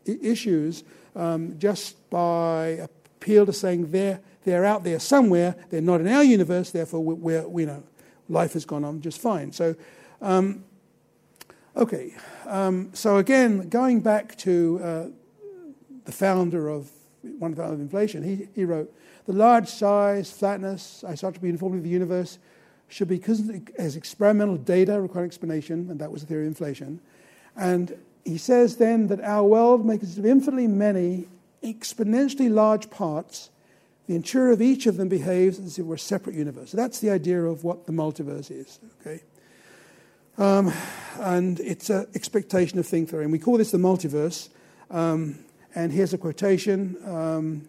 [0.08, 0.84] I- issues,
[1.16, 2.88] um, just by
[3.20, 5.56] appeal to saying they're, they're out there somewhere.
[5.70, 7.84] They're not in our universe, therefore, we're, we know
[8.30, 9.52] life has gone on just fine.
[9.52, 9.76] So,
[10.22, 10.64] um,
[11.76, 12.14] okay.
[12.46, 15.06] Um, so, again, going back to uh,
[16.06, 16.90] the founder of
[17.40, 18.94] one of the of inflation, he, he wrote,
[19.26, 22.38] the large size, flatness, isotropy, uniformity of the universe
[22.88, 23.22] should be
[23.80, 27.00] as experimental data requiring explanation, and that was the theory of inflation.
[27.56, 31.28] And he says then that our world makes of infinitely many,
[31.64, 33.50] exponentially large parts.
[34.08, 36.72] The interior of each of them behaves as if it were a separate universe.
[36.72, 38.80] So that's the idea of what the multiverse is.
[39.02, 39.24] Okay,
[40.38, 40.72] um,
[41.20, 44.50] and it's an expectation of string theory, and we call this the multiverse.
[44.92, 45.40] Um,
[45.74, 47.68] and here's a quotation um,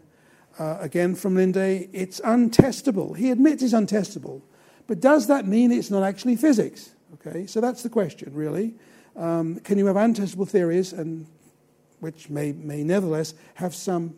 [0.59, 3.17] uh, again from Linde it's untestable.
[3.17, 4.43] He admits it's untestable.
[4.87, 6.91] But does that mean it's not actually physics?
[7.15, 8.75] Okay, so that's the question, really.
[9.17, 11.27] Um, can you have untestable theories, and
[12.01, 14.15] which may, may nevertheless have some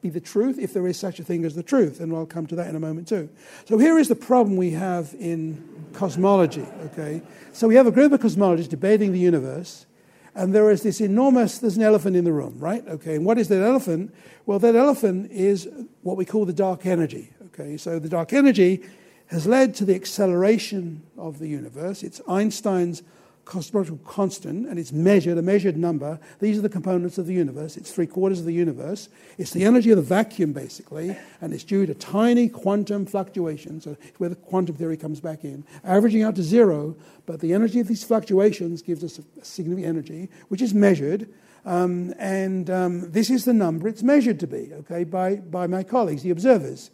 [0.00, 2.00] be the truth if there is such a thing as the truth?
[2.00, 3.28] And I'll come to that in a moment too.
[3.66, 6.66] So here is the problem we have in cosmology.
[6.86, 9.86] Okay, so we have a group of cosmologists debating the universe,
[10.34, 12.86] and there is this enormous, there's an elephant in the room, right?
[12.86, 14.14] Okay, and what is that elephant?
[14.46, 15.68] Well, that elephant is
[16.02, 17.32] what we call the dark energy.
[17.46, 18.82] Okay, so the dark energy
[19.26, 22.02] has led to the acceleration of the universe.
[22.02, 23.02] It's Einstein's
[23.48, 26.20] cosmological constant, and it's measured, a measured number.
[26.38, 27.78] These are the components of the universe.
[27.78, 29.08] It's three quarters of the universe.
[29.38, 33.96] It's the energy of the vacuum, basically, and it's due to tiny quantum fluctuations, so
[34.18, 36.94] where the quantum theory comes back in, averaging out to zero,
[37.24, 41.26] but the energy of these fluctuations gives us a significant energy, which is measured.
[41.64, 45.82] Um, and um, this is the number it's measured to be, okay, by, by my
[45.84, 46.90] colleagues, the observers.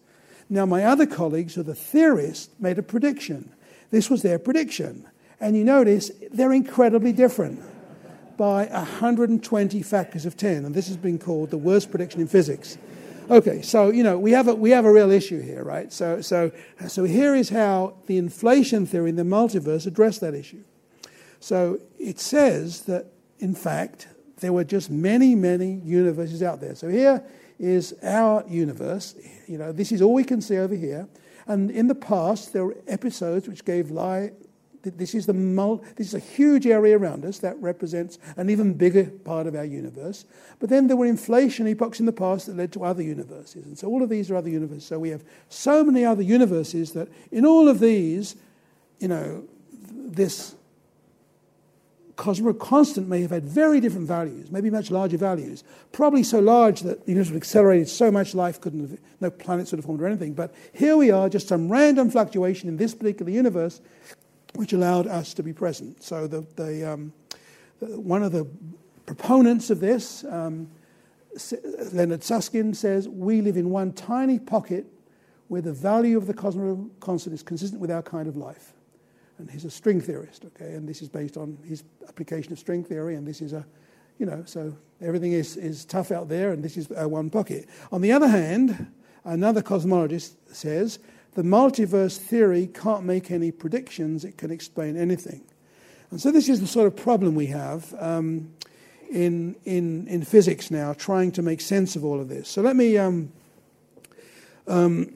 [0.49, 3.53] Now, my other colleagues, who are the theorists, made a prediction.
[3.91, 5.07] This was their prediction.
[5.41, 7.61] And you notice they're incredibly different
[8.37, 10.65] by 120 factors of 10.
[10.65, 12.79] And this has been called the worst prediction in physics.
[13.31, 15.91] Okay, so you know we have a, we have a real issue here, right?
[15.91, 16.53] So so
[16.89, 20.63] so here is how the inflation theory in the multiverse addressed that issue.
[21.41, 23.07] So it says that
[23.39, 24.09] in fact
[24.41, 26.75] there were just many many universes out there.
[26.75, 27.25] So here
[27.59, 29.15] is our universe.
[29.47, 31.09] You know this is all we can see over here.
[31.47, 34.33] And in the past there were episodes which gave life
[34.85, 38.75] this is, the mul- this is a huge area around us that represents an even
[38.75, 40.25] bigger part of our universe.
[40.61, 43.67] But then there were inflation epochs in the past that led to other universes.
[43.67, 44.87] And so all of these are other universes.
[44.87, 48.37] So we have so many other universes that in all of these,
[48.99, 49.45] you know,
[49.91, 50.55] this
[52.17, 56.81] cosmic constant may have had very different values, maybe much larger values, probably so large
[56.81, 60.01] that the universe would accelerated so much life couldn't have, no planets would have formed
[60.01, 60.33] or anything.
[60.33, 63.81] But here we are, just some random fluctuation in this particular universe
[64.55, 66.03] which allowed us to be present.
[66.03, 67.13] So the, the, um,
[67.81, 68.47] one of the
[69.07, 70.69] proponents of this, um,
[71.93, 74.87] Leonard Susskind, says we live in one tiny pocket
[75.49, 78.73] where the value of the cosmic constant is consistent with our kind of life.
[79.39, 82.85] And he's a string theorist, okay, and this is based on his application of string
[82.85, 83.67] theory, and this is a,
[84.19, 87.69] you know, so everything is, is tough out there, and this is our one pocket.
[87.91, 88.93] On the other hand,
[89.25, 91.01] another cosmologist says
[91.35, 95.43] the multiverse theory can't make any predictions, it can explain anything.
[96.11, 98.53] And so, this is the sort of problem we have um,
[99.11, 102.49] in, in, in physics now, trying to make sense of all of this.
[102.49, 103.33] So, let me um,
[104.69, 105.13] um,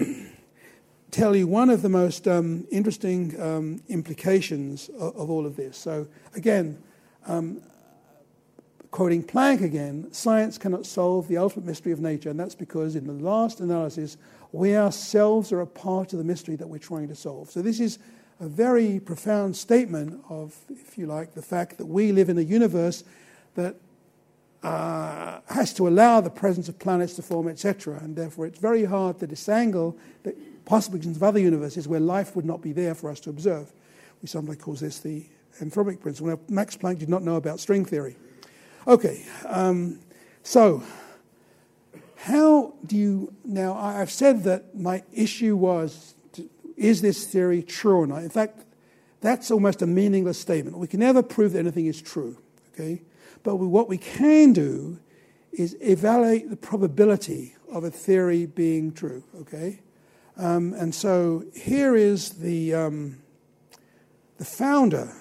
[1.10, 5.76] tell you one of the most um, interesting um, implications of, of, all of this.
[5.76, 6.82] So, again,
[7.26, 7.62] um,
[8.90, 13.06] quoting Planck again, science cannot solve the ultimate mystery of nature, and that's because in
[13.06, 14.16] the last analysis,
[14.52, 17.50] we ourselves are a part of the mystery that we're trying to solve.
[17.50, 17.98] So, this is
[18.40, 22.42] a very profound statement of, if you like, the fact that we live in a
[22.42, 23.04] universe
[23.54, 23.76] that
[24.62, 27.98] uh, has to allow the presence of planets to form, etc.
[28.02, 30.34] And therefore, it's very hard to disangle the
[30.64, 33.72] possibilities of other universes where life would not be there for us to observe.
[34.22, 35.24] We sometimes call this the
[35.60, 36.30] anthropic principle.
[36.30, 38.16] Now, Max Planck did not know about string theory.
[38.86, 39.98] Okay, um,
[40.42, 40.82] so
[42.22, 43.74] how do you now?
[43.74, 46.14] I've said that my issue was
[46.76, 48.22] is this theory true or not?
[48.22, 48.64] In fact,
[49.20, 50.78] that's almost a meaningless statement.
[50.78, 52.38] We can never prove that anything is true,
[52.72, 53.02] okay?
[53.42, 55.00] But what we can do
[55.52, 59.80] is evaluate the probability of a theory being true, okay?
[60.36, 63.18] Um, and so here is the, um,
[64.38, 65.12] the founder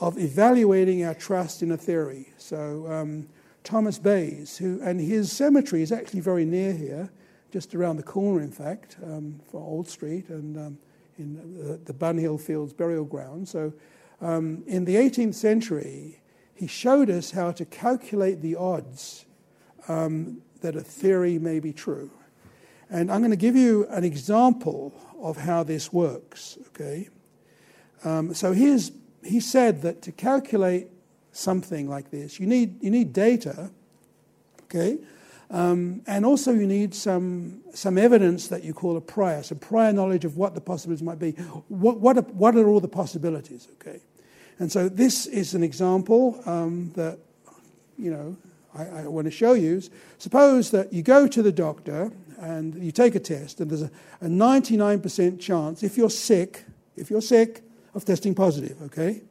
[0.00, 2.32] of evaluating our trust in a theory.
[2.38, 3.28] So um,
[3.64, 7.10] Thomas Bayes, who, and his cemetery is actually very near here,
[7.52, 10.78] just around the corner, in fact, um, for Old Street and um,
[11.18, 13.48] in the, the Bunhill Fields burial ground.
[13.48, 13.72] So
[14.20, 16.20] um, in the 18th century,
[16.54, 19.26] he showed us how to calculate the odds
[19.86, 22.10] um, that a theory may be true.
[22.90, 27.08] And I'm going to give you an example of how this works, okay?
[28.04, 28.92] Um, so here's
[29.22, 30.88] he said that to calculate
[31.38, 33.70] something like this, you need, you need data,
[34.64, 34.98] okay?
[35.50, 39.92] Um, and also you need some, some evidence that you call a prior, some prior
[39.92, 41.32] knowledge of what the possibilities might be.
[41.68, 44.00] What, what, are, what are all the possibilities, okay?
[44.58, 47.18] And so this is an example um, that,
[47.96, 48.36] you know,
[48.74, 49.80] I, I want to show you.
[50.18, 53.90] Suppose that you go to the doctor and you take a test, and there's a,
[54.20, 56.64] a 99% chance, if you're sick,
[56.96, 57.62] if you're sick,
[57.94, 59.22] of testing positive, okay?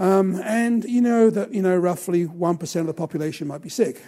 [0.00, 4.02] Um, and you know that, you know, roughly 1% of the population might be sick.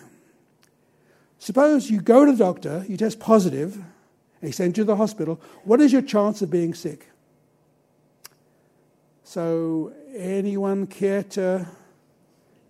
[1.38, 3.84] Suppose you go to the doctor, you test positive, and
[4.40, 5.38] he sends you to the hospital.
[5.64, 7.10] What is your chance of being sick?
[9.22, 11.68] So, anyone care to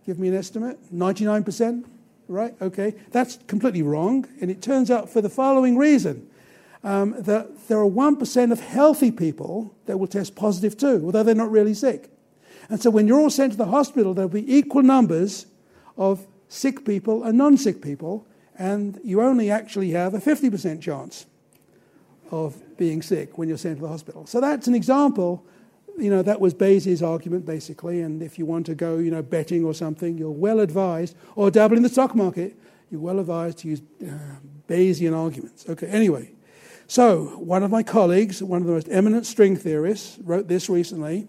[0.05, 0.81] give me an estimate?
[0.93, 1.85] 99%?
[2.27, 2.55] Right?
[2.61, 2.95] Okay.
[3.13, 4.27] That's completely wrong.
[4.41, 6.29] And it turns out for the following reason
[6.83, 11.37] um, that there are 1% of healthy people that will test positive too, although they're
[11.37, 12.12] not really sick.
[12.73, 15.45] And so when you're all sent to the hospital, there'll be equal numbers
[15.99, 18.27] of sick people and non sick people,
[18.59, 21.27] and you only actually have a 50% chance
[22.31, 24.25] of being sick when you're sent to the hospital.
[24.25, 25.45] So that's an example.
[25.99, 28.01] You know, that was Bayes' argument basically.
[28.01, 31.51] And if you want to go, you know, betting or something, you're well advised, or
[31.51, 32.57] dabble in the stock market,
[32.91, 34.15] you're well advised to use uh,
[34.67, 35.67] Bayesian arguments.
[35.69, 36.31] Okay, anyway.
[36.87, 41.29] So, one of my colleagues, one of the most eminent string theorists, wrote this recently.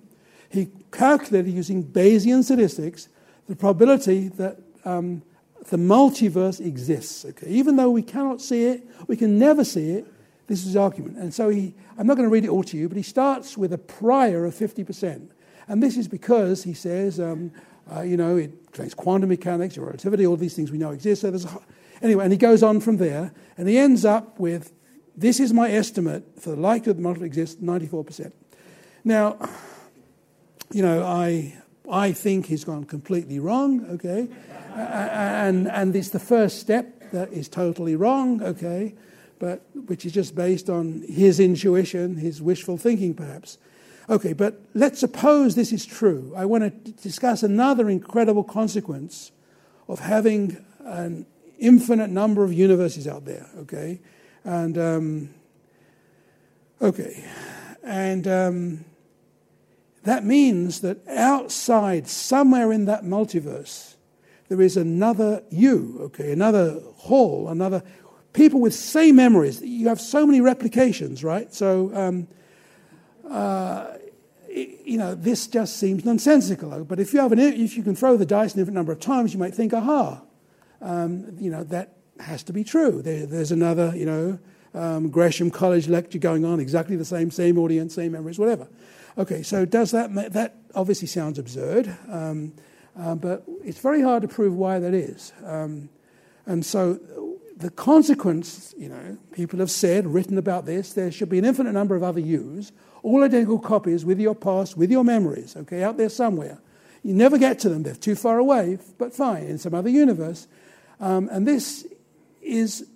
[0.53, 3.09] He calculated using Bayesian statistics
[3.49, 5.23] the probability that um,
[5.69, 7.25] the multiverse exists.
[7.25, 7.47] Okay?
[7.47, 10.05] Even though we cannot see it, we can never see it,
[10.47, 11.17] this is his argument.
[11.17, 13.57] And so he, I'm not going to read it all to you, but he starts
[13.57, 15.29] with a prior of 50%.
[15.67, 17.51] And this is because, he says, um,
[17.91, 21.21] uh, you know, it explains quantum mechanics, relativity, all these things we know exist.
[21.21, 21.47] So there's
[22.01, 24.71] anyway, and he goes on from there, and he ends up with
[25.15, 28.31] this is my estimate for the likelihood that multiple exists, 94%.
[29.03, 29.37] Now,
[30.73, 31.55] you know, I,
[31.89, 34.27] I think he's gone completely wrong, okay?
[34.75, 38.95] and, and it's the first step that is totally wrong, okay?
[39.39, 43.57] But which is just based on his intuition, his wishful thinking, perhaps.
[44.09, 46.33] Okay, but let's suppose this is true.
[46.35, 49.31] I want to discuss another incredible consequence
[49.87, 51.25] of having an
[51.59, 54.01] infinite number of universes out there, okay?
[54.43, 55.29] And, um,
[56.81, 57.23] okay,
[57.83, 58.85] and um,
[60.03, 63.95] that means that outside, somewhere in that multiverse,
[64.49, 67.83] there is another you, okay, another hall, another
[68.33, 69.61] people with same memories.
[69.61, 71.53] You have so many replications, right?
[71.53, 72.27] So, um,
[73.29, 73.97] uh,
[74.49, 76.83] you know, this just seems nonsensical.
[76.83, 78.99] But if you, have an, if you can throw the dice an infinite number of
[78.99, 80.21] times, you might think, aha,
[80.81, 83.01] um, you know, that has to be true.
[83.01, 84.39] There, there's another, you know,
[84.73, 88.67] um, Gresham College lecture going on, exactly the same, same audience, same memories, whatever.
[89.17, 92.53] Okay, so does that, that obviously sounds absurd, um,
[92.97, 95.31] uh, but it's very hard to prove why that is.
[95.45, 95.89] Um,
[96.45, 96.99] and so
[97.57, 101.73] the consequence, you know, people have said, written about this, there should be an infinite
[101.73, 102.71] number of other yous,
[103.03, 106.59] all identical copies with your past, with your memories, okay, out there somewhere.
[107.03, 110.47] You never get to them, they're too far away, but fine, in some other universe.
[110.99, 111.85] Um, and this
[112.41, 112.87] is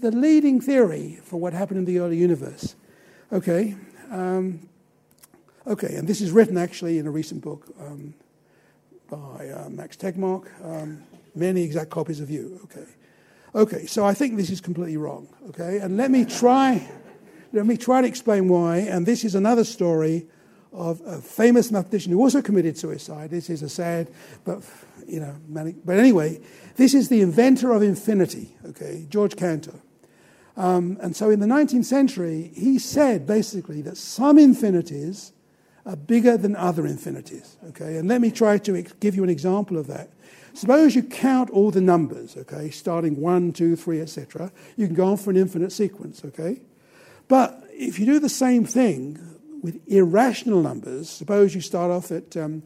[0.00, 2.76] the leading theory for what happened in the early universe.
[3.32, 3.76] Okay,
[4.10, 4.68] um,
[5.66, 8.14] okay, and this is written actually in a recent book um,
[9.08, 10.46] by uh, Max Tegmark.
[10.64, 11.02] Um,
[11.34, 12.60] many exact copies of you.
[12.64, 12.86] Okay,
[13.54, 13.86] okay.
[13.86, 15.28] So I think this is completely wrong.
[15.48, 16.88] Okay, and let me try.
[17.52, 18.78] Let me try to explain why.
[18.78, 20.26] And this is another story
[20.72, 23.30] of a famous mathematician who also committed suicide.
[23.30, 24.10] This is a sad,
[24.44, 24.62] but
[25.06, 25.76] you know, manic.
[25.84, 26.40] But anyway,
[26.76, 28.56] this is the inventor of infinity.
[28.66, 29.80] Okay, George Cantor.
[30.56, 35.32] Um, and so in the 19th century, he said basically that some infinities
[35.86, 37.56] are bigger than other infinities.
[37.68, 40.10] Okay, and let me try to give you an example of that.
[40.52, 44.50] Suppose you count all the numbers, okay, starting one, two, three, etc.
[44.76, 46.60] You can go on for an infinite sequence, okay?
[47.28, 49.18] But if you do the same thing
[49.62, 52.62] with irrational numbers, suppose you start off at, um,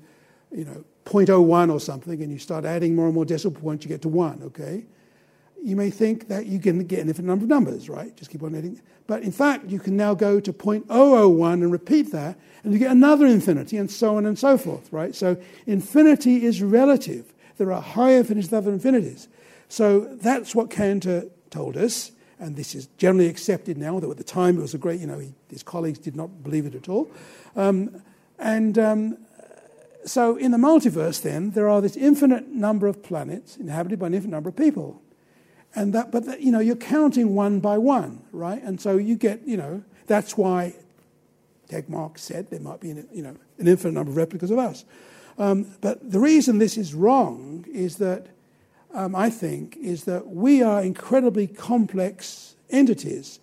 [0.53, 3.89] you know, 0.01 or something, and you start adding more and more decimal points, you
[3.89, 4.85] get to 1, okay?
[5.63, 8.17] You may think that you can get an infinite number of numbers, right?
[8.17, 8.81] Just keep on adding.
[9.07, 12.91] But in fact, you can now go to 0.001 and repeat that, and you get
[12.91, 15.15] another infinity, and so on and so forth, right?
[15.15, 15.37] So
[15.67, 17.33] infinity is relative.
[17.59, 19.29] There are higher infinities than other infinities.
[19.69, 24.25] So that's what Cantor told us and this is generally accepted now, though at the
[24.25, 26.89] time it was a great, you know, he, his colleagues did not believe it at
[26.89, 27.11] all.
[27.55, 28.03] Um,
[28.39, 29.19] and um,
[30.07, 34.15] so in the multiverse, then, there are this infinite number of planets inhabited by an
[34.15, 35.00] infinite number of people.
[35.75, 38.63] And that, but that, you know, you're counting one by one, right?
[38.63, 40.75] And so you get, you know, that's why
[41.69, 44.85] Tegmark said there might be, an, you know, an infinite number of replicas of us.
[45.39, 48.27] Um, but the reason this is wrong is that
[48.93, 53.39] um, I think, is that we are incredibly complex entities.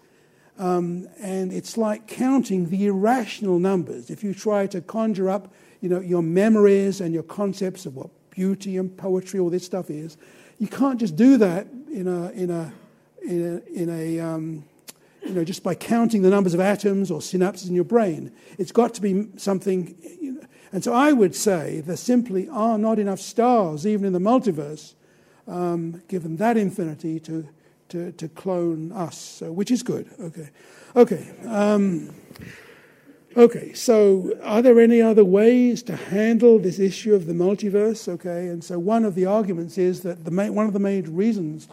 [0.59, 4.09] Um, and it's like counting the irrational numbers.
[4.09, 8.09] If you try to conjure up you know, your memories and your concepts of what
[8.31, 10.17] beauty and poetry, all this stuff is,
[10.57, 12.73] you can't just do that in a, in a,
[13.21, 14.63] in a, in a um,
[15.23, 18.31] you know, just by counting the numbers of atoms or synapses in your brain.
[18.57, 19.95] It's got to be something.
[20.21, 20.41] You know,
[20.71, 24.93] and so I would say there simply are not enough stars, even in the multiverse,
[25.47, 27.47] um, given that infinity to,
[27.89, 30.09] to, to clone us, so, which is good.
[30.19, 30.49] Okay.
[30.95, 31.33] Okay.
[31.45, 32.13] Um,
[33.37, 38.07] okay, so are there any other ways to handle this issue of the multiverse?
[38.07, 41.15] Okay, and so one of the arguments is that the main, one of the main
[41.15, 41.67] reasons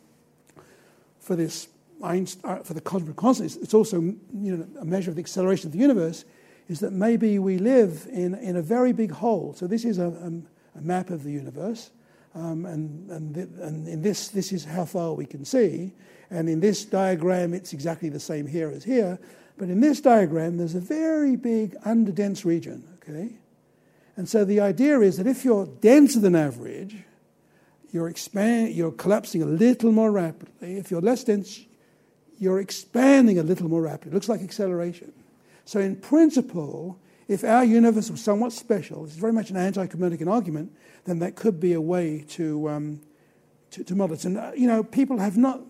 [1.19, 1.69] for this
[2.03, 5.69] Einstein, uh, for the cosmic constant, it's also you know, a measure of the acceleration
[5.69, 6.25] of the universe,
[6.69, 9.55] is that maybe we live in, in a very big hole.
[9.57, 11.91] So this is a, a, a map of the universe.
[12.35, 15.93] Um, and, and, th- and in this, this is how far we can see.
[16.31, 19.19] And in this diagram, it's exactly the same here as here.
[19.57, 23.37] But in this diagram, there's a very big underdense region, okay?
[24.17, 26.97] And so the idea is that if you're denser than average,
[27.91, 30.77] you're, expand, you're collapsing a little more rapidly.
[30.77, 31.61] If you're less dense,
[32.39, 34.11] you're expanding a little more rapidly.
[34.11, 35.13] It looks like acceleration.
[35.65, 36.99] So, in principle,
[37.29, 40.73] if our universe was somewhat special, it's very much an anti Copernican argument,
[41.05, 43.01] then that could be a way to, um,
[43.71, 44.25] to, to model it.
[44.25, 45.61] And, uh, you know, people have not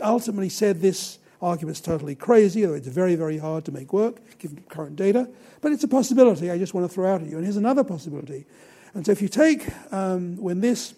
[0.00, 4.64] ultimately said this argument's totally crazy, or it's very, very hard to make work given
[4.68, 5.28] current data.
[5.60, 7.36] But it's a possibility I just want to throw out at you.
[7.36, 8.46] And here's another possibility.
[8.94, 10.94] And so if you take um, when this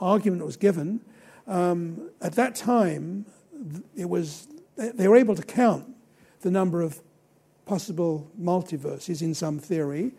[0.00, 1.00] argument was given,
[1.46, 3.26] um, at that time,
[3.96, 5.84] it was they were able to count
[6.42, 7.00] the number of
[7.66, 10.12] possible multiverses in some theory.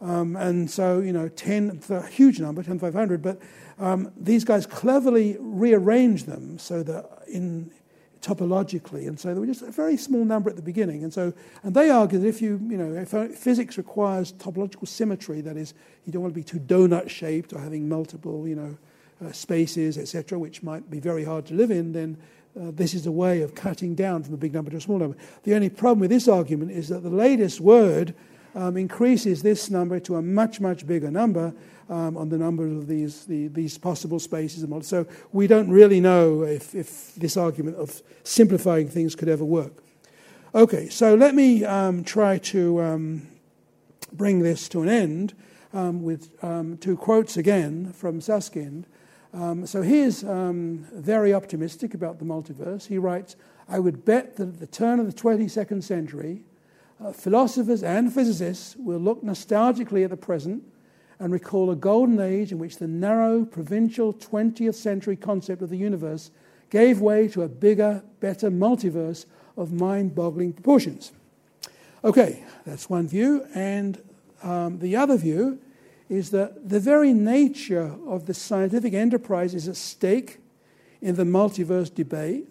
[0.00, 3.40] Um, and so, you know, 10, a huge number, 10,500, but
[3.78, 7.70] um, these guys cleverly rearranged them so that in
[8.24, 11.04] topologically, and so there were just a very small number at the beginning.
[11.04, 14.88] And so, and they argue that if you, you know, if uh, physics requires topological
[14.88, 15.74] symmetry, that is,
[16.06, 18.78] you don't want to be too donut shaped or having multiple, you know,
[19.24, 22.16] uh, spaces, etc., which might be very hard to live in, then
[22.58, 24.98] uh, this is a way of cutting down from a big number to a small
[24.98, 25.16] number.
[25.42, 28.14] The only problem with this argument is that the latest word
[28.54, 31.54] um, increases this number to a much, much bigger number
[31.88, 34.62] um, on the number of these, the, these possible spaces.
[34.62, 39.44] And so we don't really know if, if this argument of simplifying things could ever
[39.44, 39.82] work.
[40.54, 43.28] Okay, so let me um, try to um,
[44.12, 45.34] bring this to an end
[45.72, 48.86] um, with um, two quotes again from Susskind.
[49.64, 52.86] So he's very optimistic about the multiverse.
[52.86, 53.34] He writes,
[53.68, 56.44] I would bet that at the turn of the 22nd century,
[57.12, 60.62] philosophers and physicists will look nostalgically at the present
[61.18, 65.76] and recall a golden age in which the narrow, provincial 20th century concept of the
[65.76, 66.30] universe
[66.70, 69.26] gave way to a bigger, better multiverse
[69.56, 71.12] of mind boggling proportions.
[72.02, 73.46] Okay, that's one view.
[73.54, 74.00] And
[74.42, 75.58] um, the other view
[76.08, 80.38] is that the very nature of the scientific enterprise is at stake
[81.00, 82.48] in the multiverse debate.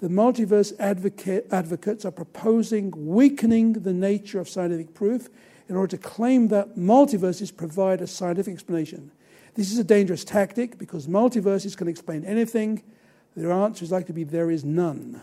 [0.00, 5.28] The multiverse advocate, advocates are proposing weakening the nature of scientific proof
[5.68, 9.10] in order to claim that multiverses provide a scientific explanation.
[9.54, 12.82] This is a dangerous tactic because multiverses can explain anything.
[13.36, 15.20] Their answer is likely to be there is none.